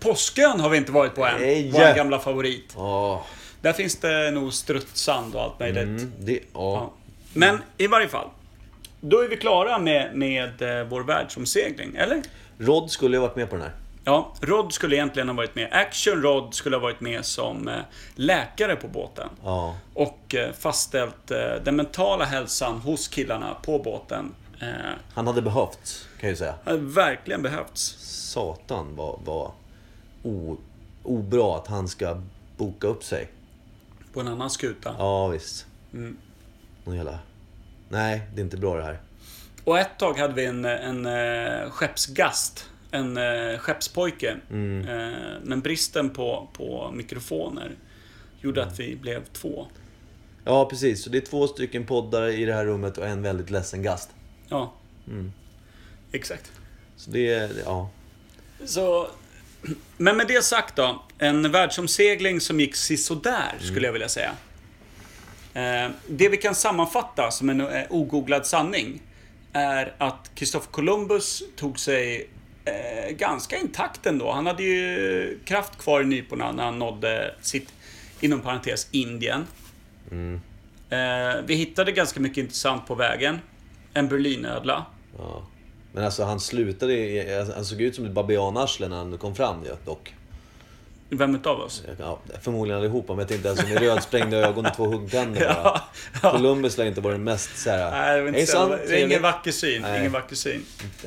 [0.00, 1.40] Påskön har vi inte varit på än.
[1.40, 1.70] Nej.
[1.72, 2.74] Vår gamla favorit.
[2.76, 3.20] Åh.
[3.60, 5.82] Där finns det nog struttsand och allt möjligt.
[5.82, 6.92] Mm, det, ja.
[7.34, 8.28] Men i varje fall.
[9.00, 12.22] Då är vi klara med, med eh, vår världsomsegling, eller?
[12.58, 13.72] Rod skulle ju varit med på den här.
[14.04, 15.68] Ja, Rod skulle egentligen ha varit med.
[15.72, 17.74] Action Rod skulle ha varit med som eh,
[18.14, 19.28] läkare på båten.
[19.44, 19.76] Ja.
[19.94, 21.26] Och eh, fastställt
[21.64, 24.34] den mentala hälsan hos killarna på båten.
[25.14, 26.54] Han hade behövts, kan jag ju säga.
[26.64, 27.96] hade verkligen behövts.
[28.32, 29.52] Satan var, var
[30.22, 30.56] o,
[31.02, 32.20] obra att han ska
[32.56, 33.28] boka upp sig.
[34.18, 34.94] På en annan skuta.
[34.98, 35.66] Ja, visst.
[35.92, 36.16] Mm.
[36.84, 37.18] Någon jävla...
[37.88, 38.98] Nej, det är inte bra det här.
[39.64, 42.70] Och ett tag hade vi en, en eh, skeppsgast.
[42.90, 44.36] En eh, skeppspojke.
[44.50, 44.88] Mm.
[44.88, 47.76] Eh, men bristen på, på mikrofoner
[48.40, 48.72] gjorde Mm.
[48.72, 49.66] att vi blev två.
[50.44, 51.04] Ja, precis.
[51.04, 54.10] Så det är två stycken poddar i det här rummet och en väldigt ledsen gast.
[54.48, 54.72] Ja.
[55.06, 55.32] Mm.
[56.12, 56.52] Exakt.
[56.96, 57.50] Så det är...
[57.64, 57.90] Ja.
[58.64, 59.08] Så,
[59.96, 61.02] men med det sagt då.
[61.18, 63.84] En världsomsegling som gick sisådär, skulle Mm.
[63.84, 64.30] jag vilja säga.
[65.54, 69.02] Eh, det vi kan sammanfatta som en eh, ogooglad sanning
[69.52, 72.30] är att Christopher Columbus tog sig
[72.64, 74.32] eh, ganska intakt ändå.
[74.32, 77.72] Han hade ju kraft kvar i nyporna när han nådde sitt,
[78.20, 79.46] inom parentes, Indien.
[80.10, 80.40] Mm.
[81.46, 83.38] Vi hittade ganska mycket intressant på vägen.
[83.94, 84.86] En berlinödla.
[85.18, 85.46] ja.
[85.92, 86.92] Men alltså han slutade...
[86.92, 90.14] i- Han såg ut som ett babianarsle när han kom fram ju, dock.
[91.10, 91.82] Vem utav oss?
[91.98, 95.40] Ja, förmodligen allihopa, men jag tänkte alltså med rödsprängda ögon och två huggtänder.
[95.64, 95.88] Ja,
[96.22, 96.30] ja.
[96.32, 97.90] Columbus lär inte vara den mest såhär...
[97.90, 99.82] Nej, det inte så, det är trevligt." ingen vacker syn.
[99.82, 99.98] Nej.
[100.00, 100.64] Ingen vacker syn.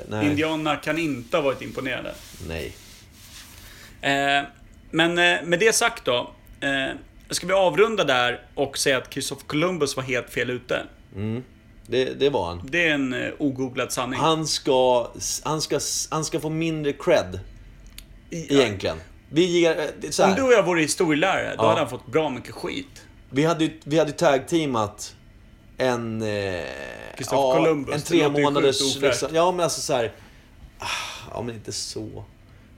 [0.09, 0.25] Nej.
[0.27, 2.13] Indianerna kan inte ha varit imponerade.
[2.47, 2.73] Nej.
[4.01, 4.43] Eh,
[4.91, 6.31] men eh, med det sagt då.
[6.61, 6.95] Eh,
[7.29, 10.81] ska vi avrunda där och säga att Christopher Columbus var helt fel ute?
[11.15, 11.43] Mm.
[11.91, 12.61] Det, det var han.
[12.71, 14.19] Det är en eh, ogooglad sanning.
[14.19, 15.11] Han ska,
[15.43, 15.79] han, ska,
[16.09, 17.39] han ska få mindre cred,
[18.29, 18.97] I- egentligen.
[19.29, 19.79] Vi ger...
[20.03, 20.35] eh, så Om här.
[20.37, 21.67] du och jag vore historielärare, då Ja.
[21.67, 23.01] hade han fått bra mycket skit.
[23.29, 25.15] Vi hade ju vi hade tag-teamat
[25.77, 26.21] en...
[26.21, 26.61] Eh,
[27.15, 28.79] Christopher Columbus, En det tre låter ju månaders...
[28.81, 29.21] sjukt ofräscht.
[29.21, 30.13] Liksom, ja, men alltså så här,
[30.79, 30.85] ah,
[31.33, 32.23] Ja, men inte så.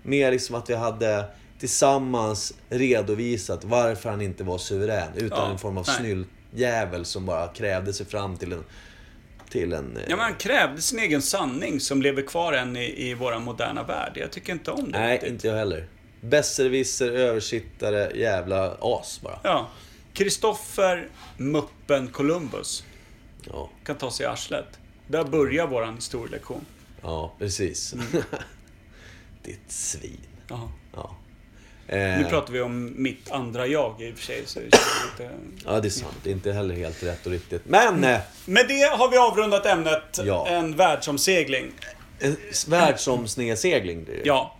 [0.03, 1.25] Mer liksom att vi hade
[1.59, 5.07] tillsammans redovisat varför han inte var suverän.
[5.15, 5.95] Utan Ja, en form av nej.
[6.51, 8.63] snylljävel som bara krävde sig fram till en...
[9.53, 9.97] Till en...
[9.97, 13.39] eh, Ja, men han krävde sin egen sanning som lever kvar än i, i vår
[13.39, 14.11] moderna värld.
[14.15, 15.29] Jag tycker inte om det nej, riktigt.
[15.31, 15.87] inte jag heller.
[16.21, 19.39] Besserwisser, översittare, jävla as bara.
[19.43, 19.69] Ja.
[20.13, 22.83] Kristoffer Muppen Columbus
[23.49, 24.79] Ja, kan ta sig i arslet.
[25.07, 26.65] Där börjar våran historielektion.
[27.01, 27.93] ja precis.
[27.93, 28.05] Mm.
[29.43, 30.19] Ditt svin.
[30.47, 30.69] Jaha.
[30.95, 31.15] Ja.
[31.87, 34.43] Nu Eh, pratar vi om mitt andra jag i och för sig.
[34.45, 35.31] Så det lite...
[35.65, 36.15] Ja, det är sant.
[36.23, 37.61] Det inte heller helt rätt och riktigt.
[37.65, 38.03] Men!
[38.03, 40.47] eh, Med det har vi avrundat ämnet Ja.
[40.47, 41.71] en världsomsegling.
[42.19, 44.21] En världsomsnedsegling blir det.
[44.25, 44.55] Ja.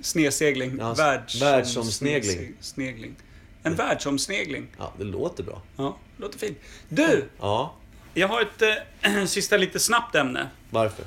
[0.00, 0.76] Snedsegling.
[0.80, 1.42] Ja, Världs...
[1.42, 2.52] världsomsnegling.
[2.60, 3.14] Snegling.
[3.62, 4.66] En världsomsnegling.
[4.78, 5.62] Ja, det låter bra.
[5.76, 6.58] Ja, låter fint.
[6.88, 7.24] Du!
[7.40, 7.74] Ja,
[8.14, 8.62] Jag har ett
[9.02, 10.48] äh, sista lite snabbt ämne.
[10.70, 11.04] varför?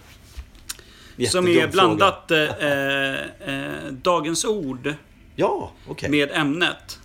[1.29, 4.93] som Jättedum är blandat eh, eh, Dagens Ord.
[5.39, 6.09] Ja, okej.
[6.09, 6.99] med ämnet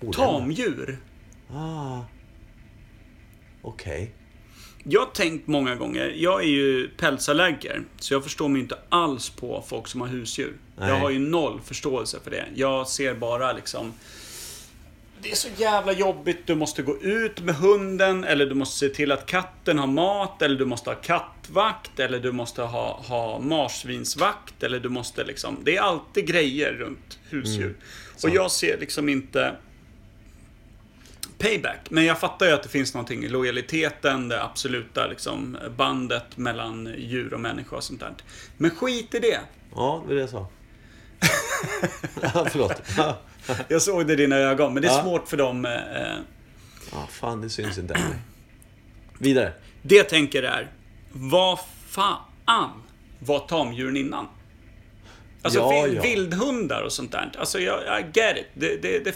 [0.00, 0.12] Ordämne.
[0.12, 0.98] tamdjur.
[1.50, 2.00] Ah.
[3.62, 4.14] Okej.
[4.84, 9.30] Jag har tänkt många gånger, jag är ju pälsallergiker, så jag förstår mig inte alls
[9.30, 10.56] på folk som har husdjur.
[10.76, 10.88] Nej.
[10.88, 12.46] Jag har ju noll förståelse för det.
[12.54, 13.92] Jag ser bara liksom...
[15.22, 18.94] Det är så jävla jobbigt, du måste gå ut med hunden, eller du måste se
[18.94, 23.38] till att katten har mat, eller du måste ha kattvakt, eller du måste ha, ha
[23.38, 25.58] marsvinsvakt, eller du måste liksom...
[25.64, 27.76] Det är alltid grejer runt husdjur.
[28.22, 29.56] Och jag ser liksom inte
[31.38, 31.90] payback.
[31.90, 36.94] Men jag fattar ju att det finns någonting i lojaliteten, det absoluta liksom, bandet mellan
[36.96, 38.14] djur och människa och sånt där.
[38.56, 39.40] Men skit i det.
[39.74, 40.48] Ja, det var det jag sa.
[42.50, 42.82] förlåt.
[43.48, 45.02] Ja, Jag såg det i dina ögon, men det är Ja.
[45.02, 45.64] svårt för dem.
[45.64, 45.72] Eh,
[46.92, 47.96] Ja, fan, det syns inte.
[49.18, 49.52] Vidare.
[49.82, 50.70] det jag tänker är,
[51.12, 52.70] vad fan
[53.18, 54.26] var tamdjuren innan.
[55.42, 56.02] Alltså Ja, ja.
[56.02, 57.32] vildhundar och sånt där.
[57.38, 58.46] Alltså jag, I get it.
[58.54, 59.14] Det, det, det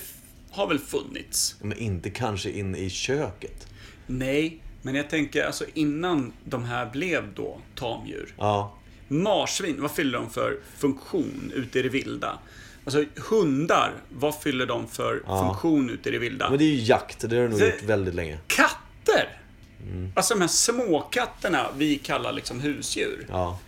[0.51, 1.57] har väl funnits.
[1.63, 3.67] Men inte kanske in i köket.
[4.07, 8.35] Nej, men jag tänker alltså innan de här blev då tamdjur.
[8.39, 8.79] Ja.
[9.09, 12.39] Marsvin, vad fyller de för funktion ute i det vilda?
[12.87, 16.51] Alltså hundar, vad fyller de för funktion ute i det vilda?
[16.51, 18.39] Men det är ju jakt, det har de nog Det- gjort väldigt länge.
[18.47, 19.39] Katter!
[19.83, 20.13] Mm.
[20.17, 23.27] Alltså de här småkatterna vi kallar liksom husdjur.
[23.31, 23.59] Ja.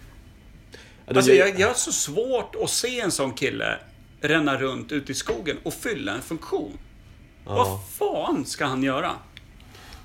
[1.06, 3.78] ja Alltså jag, jag har så svårt att se en sån kille
[4.20, 6.78] ränna runt ute i skogen och fylla en funktion.
[7.44, 9.12] Vad fan ska han göra?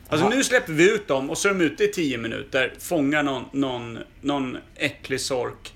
[0.10, 3.24] Alltså nu släpper vi ut dem och så är de ute i 10 minuter, fångar
[3.24, 5.74] någon, någon, någon äcklig sork,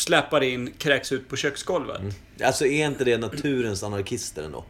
[0.00, 2.00] släpar in, kräks ut på köksgolvet.
[2.44, 4.64] Alltså är inte det naturens anarkister ändå?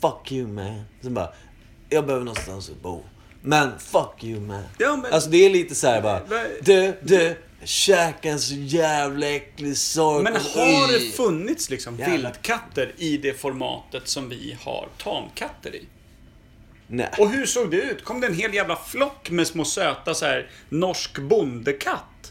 [0.00, 0.82] Fuck you man.
[1.02, 1.32] Sen bara,
[1.88, 3.02] jag behöver någonstans att bo.
[3.42, 4.62] Men fuck you man.
[4.78, 6.22] Ja, men- Alltså det är lite så här bara,
[6.62, 10.22] du, du, käka en så jävla äcklig sork.
[10.24, 15.84] Men har det funnits liksom Jävla- vildkatter i det formatet som vi har tamkatter i?
[16.86, 17.10] Nej.
[17.18, 18.04] Och hur såg det ut?
[18.04, 22.29] Kom det en hel jävla flock med små söta så här norsk bondekatt?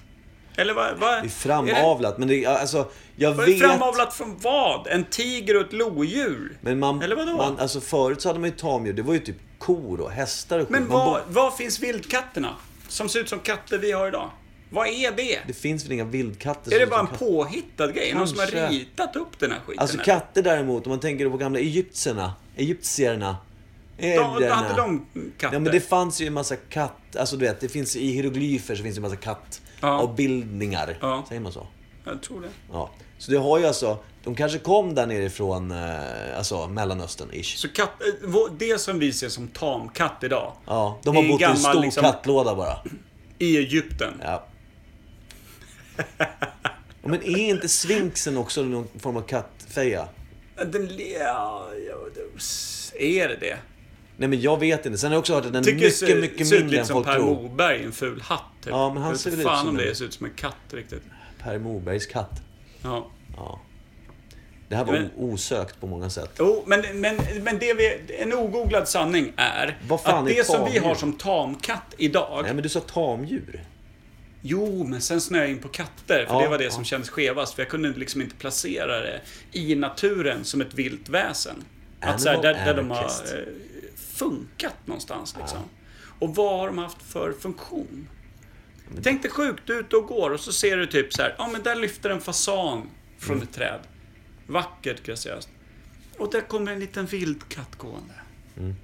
[0.62, 0.98] Eller vad?
[0.98, 3.60] vad Det är är framavlat, men det alltså, jag det, vad vet...
[3.60, 4.88] framavlat från vad?
[4.88, 6.58] En tiger och ett lodjur?
[6.62, 7.38] Men man, Eller vadå?
[7.38, 10.60] man, alltså förut så hade man ju tamdjur, det var ju typ kor och hästar
[10.60, 10.70] och skit.
[10.72, 12.56] Men vad, bo- vad finns vildkatterna?
[12.88, 14.30] Som ser ut som katter vi har idag.
[14.72, 15.40] Vad är det?
[15.48, 18.14] Det finns väl inga vildkatter Är det bara en påhittad grej?
[18.14, 18.78] Någon som har Kanske.
[18.78, 19.82] ritat upp den här skiten?
[19.82, 20.04] Alltså eller?
[20.04, 23.38] katter däremot, om man tänker på gamla egyptierna, egyptierna.
[23.98, 24.18] De,
[24.50, 25.06] hade de
[25.38, 25.56] katter?
[25.56, 28.76] Ja men det fanns ju en massa katt, alltså du vet, det finns i hieroglyfer
[28.76, 29.88] så finns det en massa katt Ja.
[29.88, 30.98] avbildningar.
[31.02, 31.26] Ja.
[31.28, 31.68] Säger man så?
[32.06, 32.50] Jag tror det.
[32.72, 32.90] Ja.
[33.18, 37.56] Så det har ju alltså, de kanske kom där nerifrån, eh, alltså Mellanöstern-ish.
[37.58, 40.54] Så katt, eh, det som vi ser som tamkatt idag.
[40.66, 42.78] Ja, de har bott i en stor liksom- kattlåda bara.
[43.38, 44.14] I Egypten.
[44.24, 44.46] Ja.
[47.04, 50.08] Men är inte sfinxen också någon form av kattfeja?
[50.66, 51.68] Den, ja,
[53.00, 53.58] är det det?
[54.20, 54.98] Nej men jag vet inte.
[54.98, 56.78] Sen har jag också hört att den är Tycker ser, mycket, mycket ser ut mindre
[56.78, 57.26] än lite som folk Per tror.
[57.44, 58.44] Moberg i en ful hatt.
[58.62, 58.70] Typ.
[58.72, 60.56] Ja, men han ser väl ut fan som om det ser ut som en katt
[60.72, 61.04] riktigt.
[61.40, 62.42] Per Mobergs katt.
[62.84, 63.08] Ja.
[63.38, 63.62] Ja.
[64.70, 66.32] Det här var Men- osökt på många sätt.
[66.40, 70.44] Jo, men, men, men det vi, en ogooglad sanning är Vad fan att är det
[70.44, 70.82] som vi tamdjur?
[70.82, 72.40] har som tamkatt idag.
[72.44, 73.64] Nej men du sa tamdjur.
[74.42, 76.26] Jo, men sen snöade jag in på katter.
[76.26, 76.72] För Ja, det var det ja.
[76.72, 77.54] som kändes skevast.
[77.54, 81.64] För jag kunde liksom inte placera det i naturen som ett vilt väsen.
[82.00, 83.10] Att så här, där, där de har eh,
[84.20, 85.60] funkat någonstans liksom.
[86.20, 88.08] Och vad har de haft för funktion?
[89.04, 91.36] Tänk dig sjukt, du är ute och går och så ser du typ så här,
[91.38, 93.48] ja men där lyfter en fasan från Mm.
[93.48, 93.80] ett träd.
[94.48, 95.50] Vackert, graciöst.
[96.18, 98.14] Och där kommer en liten vildkatt gående.
[98.58, 98.76] Mm.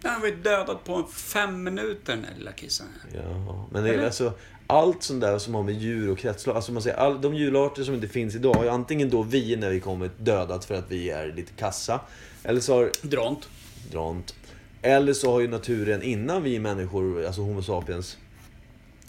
[0.00, 2.86] Den har varit dödad på fem minuter den där lilla kissen.
[3.14, 4.04] Ja, men det är Eller?
[4.04, 4.32] alltså
[4.66, 6.56] allt sånt där som har med djur och kretslopp.
[6.56, 9.56] Alltså man säger, all, de djurarter som inte finns idag har ju antingen då vi
[9.56, 12.00] när vi kommer dödat för att vi är lite kassa.
[12.42, 13.48] Eller så har Dront.
[13.90, 14.34] dront.
[14.82, 18.16] Eller så har ju naturen innan vi människor, alltså Homo sapiens.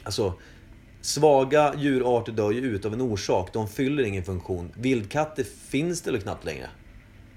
[0.03, 0.33] Alltså
[1.01, 3.53] svaga djurarter dör ju ut av en orsak.
[3.53, 4.71] De fyller ingen funktion.
[4.77, 6.69] Vildkatter finns det väl knappt längre.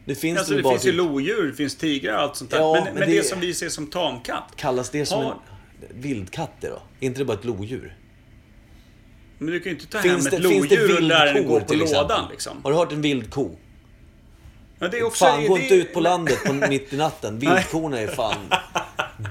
[0.05, 2.51] Det finns Alltså det bara finns ju typ- lodjur, det finns tigrar och allt sånt
[2.51, 2.59] där.
[2.59, 3.17] Ja, men men men det...
[3.17, 4.53] det- som vi ser som tamkatt.
[4.57, 6.83] Kallas det som Har- en vildkatter då?
[7.01, 7.97] Är inte det bara ett lodjur?
[9.39, 11.47] Men du kan ju inte ta Finns hem det, ett det lodjur och lära den
[11.49, 12.57] gå på lådan liksom.
[12.63, 13.51] Har du hört en vildko?
[14.85, 17.39] Ja, det är också, Fan, gå det- inte ut på landet på mitt i natten.
[17.39, 18.37] Vildkorna är fan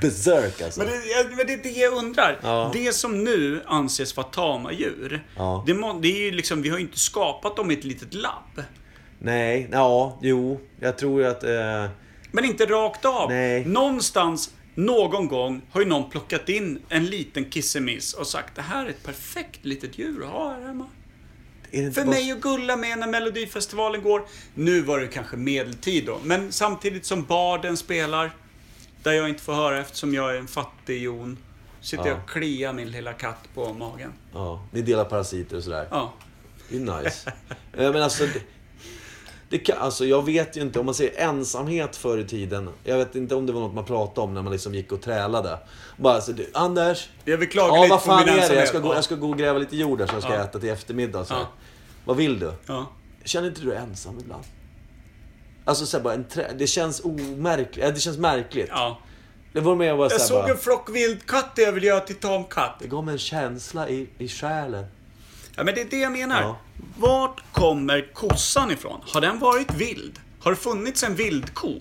[0.02, 0.80] berserk alltså.
[0.80, 2.40] Men det, men det är det jag undrar.
[2.44, 2.70] Ja.
[2.74, 5.24] Det som nu anses vara tama djur.
[5.38, 5.64] Ja.
[5.68, 8.14] Det, må, det är ju liksom, vi har ju inte skapat dem i ett litet
[8.14, 8.64] labb.
[9.20, 10.60] Nej, ja, jo.
[10.80, 11.44] Jag tror att...
[11.44, 11.86] Eh,
[12.32, 13.30] Men inte rakt av.
[13.30, 13.66] Nej.
[13.66, 18.86] Någonstans, någon gång, har ju någon plockat in en liten kissemiss och sagt det här
[18.86, 20.86] är ett perfekt litet djur att ha här hemma.
[21.74, 24.22] För mig att gulla med när Melodifestivalen går.
[24.54, 26.20] Nu var det kanske medeltid då.
[26.24, 28.32] Men samtidigt som barden spelar.
[29.04, 31.38] Där jag inte får höra eftersom jag är en fattig jon.
[31.82, 32.10] Sitter Ja.
[32.10, 34.12] jag och kliar min lilla katt på magen.
[34.34, 35.88] Ja, ni delar parasiter och sådär.
[35.92, 36.14] Ja.
[36.70, 37.32] Det är nice.
[37.78, 38.24] Eh, Men alltså...
[38.26, 38.42] Det,
[39.50, 42.70] det kan, alltså jag vet ju inte, om man säger ensamhet förr i tiden.
[42.84, 45.02] Jag vet inte om det var något man pratade om när man liksom gick och
[45.02, 45.58] trälade.
[45.98, 47.10] Bara alltså, du, Anders.
[47.26, 48.56] Jag vill klaga Ja, lite vad på fan min är det?
[48.56, 48.96] Jag ska, gå, Ja.
[48.96, 50.44] jag ska gå och gräva lite jord där så jag ska Ja.
[50.44, 51.26] äta till eftermiddag.
[51.26, 51.34] Så.
[51.34, 51.48] Ja.
[52.06, 52.54] Vad vill du?
[52.66, 52.92] Ja.
[53.24, 54.44] Känner inte du dig ensam ibland?
[55.66, 56.52] Alltså så här, bara en trä...
[56.58, 57.96] Det känns omärkligt.
[57.96, 58.68] Det känns märkligt.
[58.70, 59.00] ja.
[59.54, 62.16] Det var med och bara, Jag såg bara, en flock vildkatter jag vill göra till
[62.16, 62.76] tamkatt.
[62.80, 64.86] Det gav mig en känsla i, i själen.
[65.56, 66.42] Ja, men det är det jag menar.
[66.42, 66.58] Ja.
[66.98, 69.02] Vart kommer kossan ifrån?
[69.06, 70.20] Har den varit vild?
[70.40, 71.74] Har det funnits en vildko?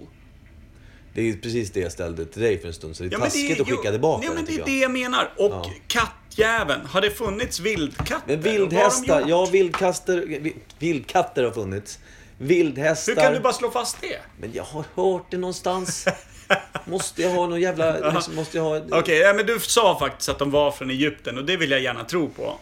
[1.14, 3.12] Det är ju precis det jag ställde till dig för en stund så det är
[3.12, 4.66] Ja, taskigt att jo, skicka tillbaka Ja, men det är jag.
[4.66, 5.30] det jag menar.
[5.36, 5.70] Och Ja.
[5.86, 6.86] kattjäveln.
[6.86, 8.22] Har det funnits vildkatter?
[8.26, 11.98] Men vildhästar, ja vildkaster, vi- vildkatter har funnits.
[12.38, 13.14] Vildhästar.
[13.14, 14.18] Hur kan du bara slå fast det?
[14.40, 16.06] Men jag har hört det någonstans.
[16.84, 18.10] måste jag ha någon jävla...
[18.10, 18.80] Liksom, måste jag ha...
[18.90, 21.80] Okej, ja, men du sa faktiskt att de var från Egypten och det vill jag
[21.80, 22.54] gärna tro på.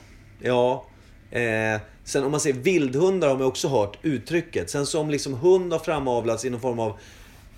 [0.43, 0.87] Ja.
[1.31, 4.71] Eh, sen om man säger vildhundar har man också hört uttrycket.
[4.71, 6.99] Sen som liksom hund har framavlats i någon form av...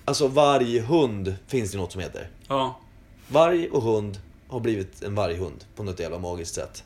[0.05, 2.29] Alltså varghund finns det något som heter.
[2.47, 2.79] Ja.
[3.27, 6.83] Varg och hund har blivit en varghund på något jävla magiskt sätt.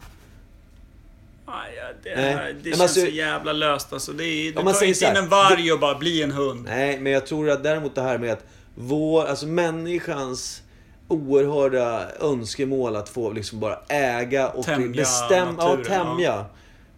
[1.46, 2.56] Aj, ja, det Nej.
[2.64, 4.12] det känns alltså- så jävla löst alltså.
[4.12, 6.66] Det är, du tar inte in en varg och bara bli en hund.
[6.66, 8.46] Nej, men jag tror att däremot det här med att
[8.76, 10.62] vår, alltså människans
[11.08, 16.46] oerhörda önskemål att få liksom bara äga och Tämja bestämma, ja, naturen, tämja.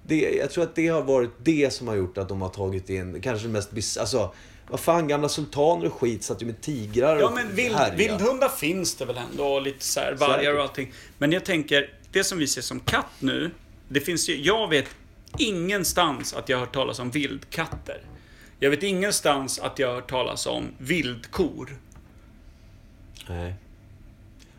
[0.03, 2.89] Det, jag tror att det har varit det som har gjort att de har tagit
[2.89, 4.33] in, kanske det mest alltså
[4.69, 8.49] vad fan, gamla sultaner och skit satt ju med tigrar Ja och men vild, vildhundar
[8.49, 10.93] finns det väl ändå, och lite så här vargar och allting.
[11.17, 13.51] Men jag tänker, det som vi ser som katt nu,
[13.87, 14.85] det finns ju, jag vet
[15.37, 18.01] ingenstans att jag har hört talas om vildkatter.
[18.59, 21.77] Jag vet ingenstans att jag har hört talas om vildkor.
[23.27, 23.53] Nej.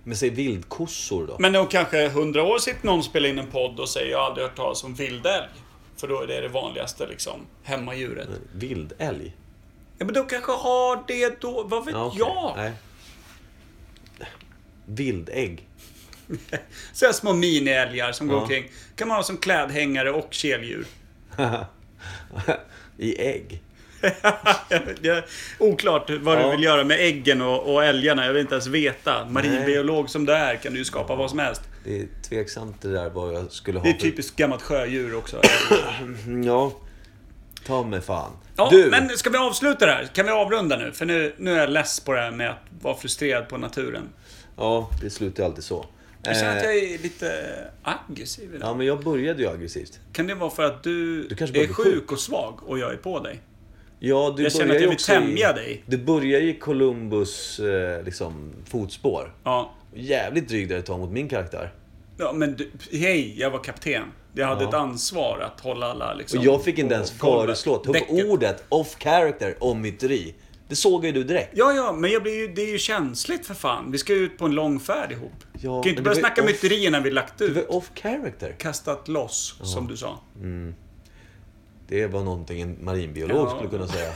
[0.05, 1.37] Men säg vildkossor då?
[1.39, 4.19] Men om kanske hundra år sitter någon och spelar in en podd och säger jag
[4.19, 5.49] har aldrig hört talas om vildälg.
[5.97, 8.29] För då är det det vanligaste liksom, hemmadjuret.
[8.53, 9.33] Vildälg?
[10.03, 12.19] Ja men då kanske har det då, vad vet Ja, okej.
[12.19, 12.53] jag?
[12.57, 12.73] Nej.
[14.87, 15.69] Vildägg?
[16.93, 18.43] Så här små miniälgar som går Ja.
[18.43, 18.71] omkring.
[18.97, 20.87] Kan man ha som klädhängare och keldjur.
[22.99, 23.63] I ägg?
[25.59, 26.45] Oklart vad Ja.
[26.45, 28.27] du vill göra med äggen och, och älgarna.
[28.27, 29.25] Jag vill inte ens veta.
[29.25, 31.63] Marinbiolog som du är kan du ju skapa vad som helst.
[31.85, 35.41] Det är tveksamt det där vad jag skulle ha Det är typiskt gammalt sjödjur också.
[36.45, 36.73] Ja.
[37.67, 38.33] Ta mig fan.
[38.57, 38.91] Ja, du!
[38.91, 40.07] men ska vi avsluta det här?
[40.07, 40.93] Kan vi avrunda nu?
[40.93, 44.09] För nu, nu är jag less på det här med att vara frustrerad på naturen.
[44.57, 45.87] Ja, det slutar ju alltid så.
[46.23, 47.33] Jag känner att Eh, jag är lite
[47.83, 48.69] aggressiv idag.
[48.69, 50.01] Ja, men jag började ju aggressivt.
[50.13, 52.13] Kan det vara för att du, Du är sjuk sjuk.
[52.13, 53.41] och svag och jag är på dig?
[53.99, 55.83] Ja, du Jag känner att jag vill tämja dig.
[55.87, 59.35] Du börjar i Columbus eh, liksom, fotspår.
[59.45, 59.75] Ja.
[59.95, 61.73] Jävligt dryg där ett tag mot min karaktär.
[62.19, 64.03] Ja, men du, hej, jag var kapten.
[64.35, 64.69] Jag hade Ja.
[64.69, 66.39] ett ansvar att hålla alla liksom...
[66.39, 70.35] Och jag fick inte ens föreslå, ta upp ordet off character om myteri.
[70.69, 71.51] Det såg ju du direkt.
[71.55, 73.93] Ja, ja, men jag blir ju, det är ju känsligt för fan.
[73.93, 75.33] Vi ska ju ut på en lång färd ihop.
[75.53, 77.57] Ja, kan ju inte det börja snacka off- myteri innan vi lagt Det ut.
[77.57, 78.55] var off character.
[78.59, 80.19] Kastat loss, som du sa.
[81.89, 83.51] Det var någonting en marinbiolog Ja.
[83.57, 84.13] skulle kunna säga.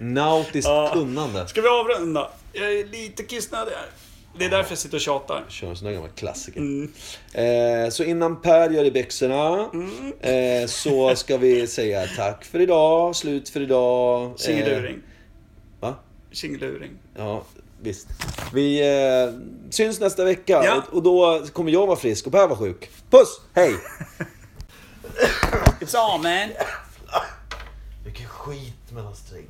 [0.00, 0.90] Nautiskt Ja.
[0.94, 1.48] kunnande.
[1.48, 2.30] Ska vi avrunda?
[2.52, 3.86] Jag är lite kissnödig här.
[4.38, 5.44] Det är därför jag sitter och tjatar.
[5.48, 6.60] Kör en sån där gammal klassiker.
[6.60, 6.92] Mm.
[7.32, 9.70] Eh, så innan Per gör i byxorna
[10.20, 14.22] eh, så ska vi säga tack för idag, slut för idag.
[14.30, 14.98] Eh, Tjingeluring.
[15.80, 15.94] va?
[16.30, 16.90] Tjingeluring.
[17.16, 17.42] Ja,
[17.80, 18.08] visst.
[18.54, 19.34] Vi eh,
[19.70, 20.82] syns nästa vecka Ja.
[20.90, 22.90] och, och då kommer jag vara frisk och Per vara sjuk.
[23.10, 23.40] Puss!
[23.54, 23.74] Hej!
[25.80, 26.48] It's all man.
[28.04, 29.48] Vilken skit mellan strängarna.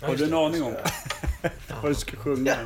[0.00, 0.74] Har du en aning om
[1.82, 2.56] vad du ska sjunga?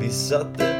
[0.00, 0.71] Vi satte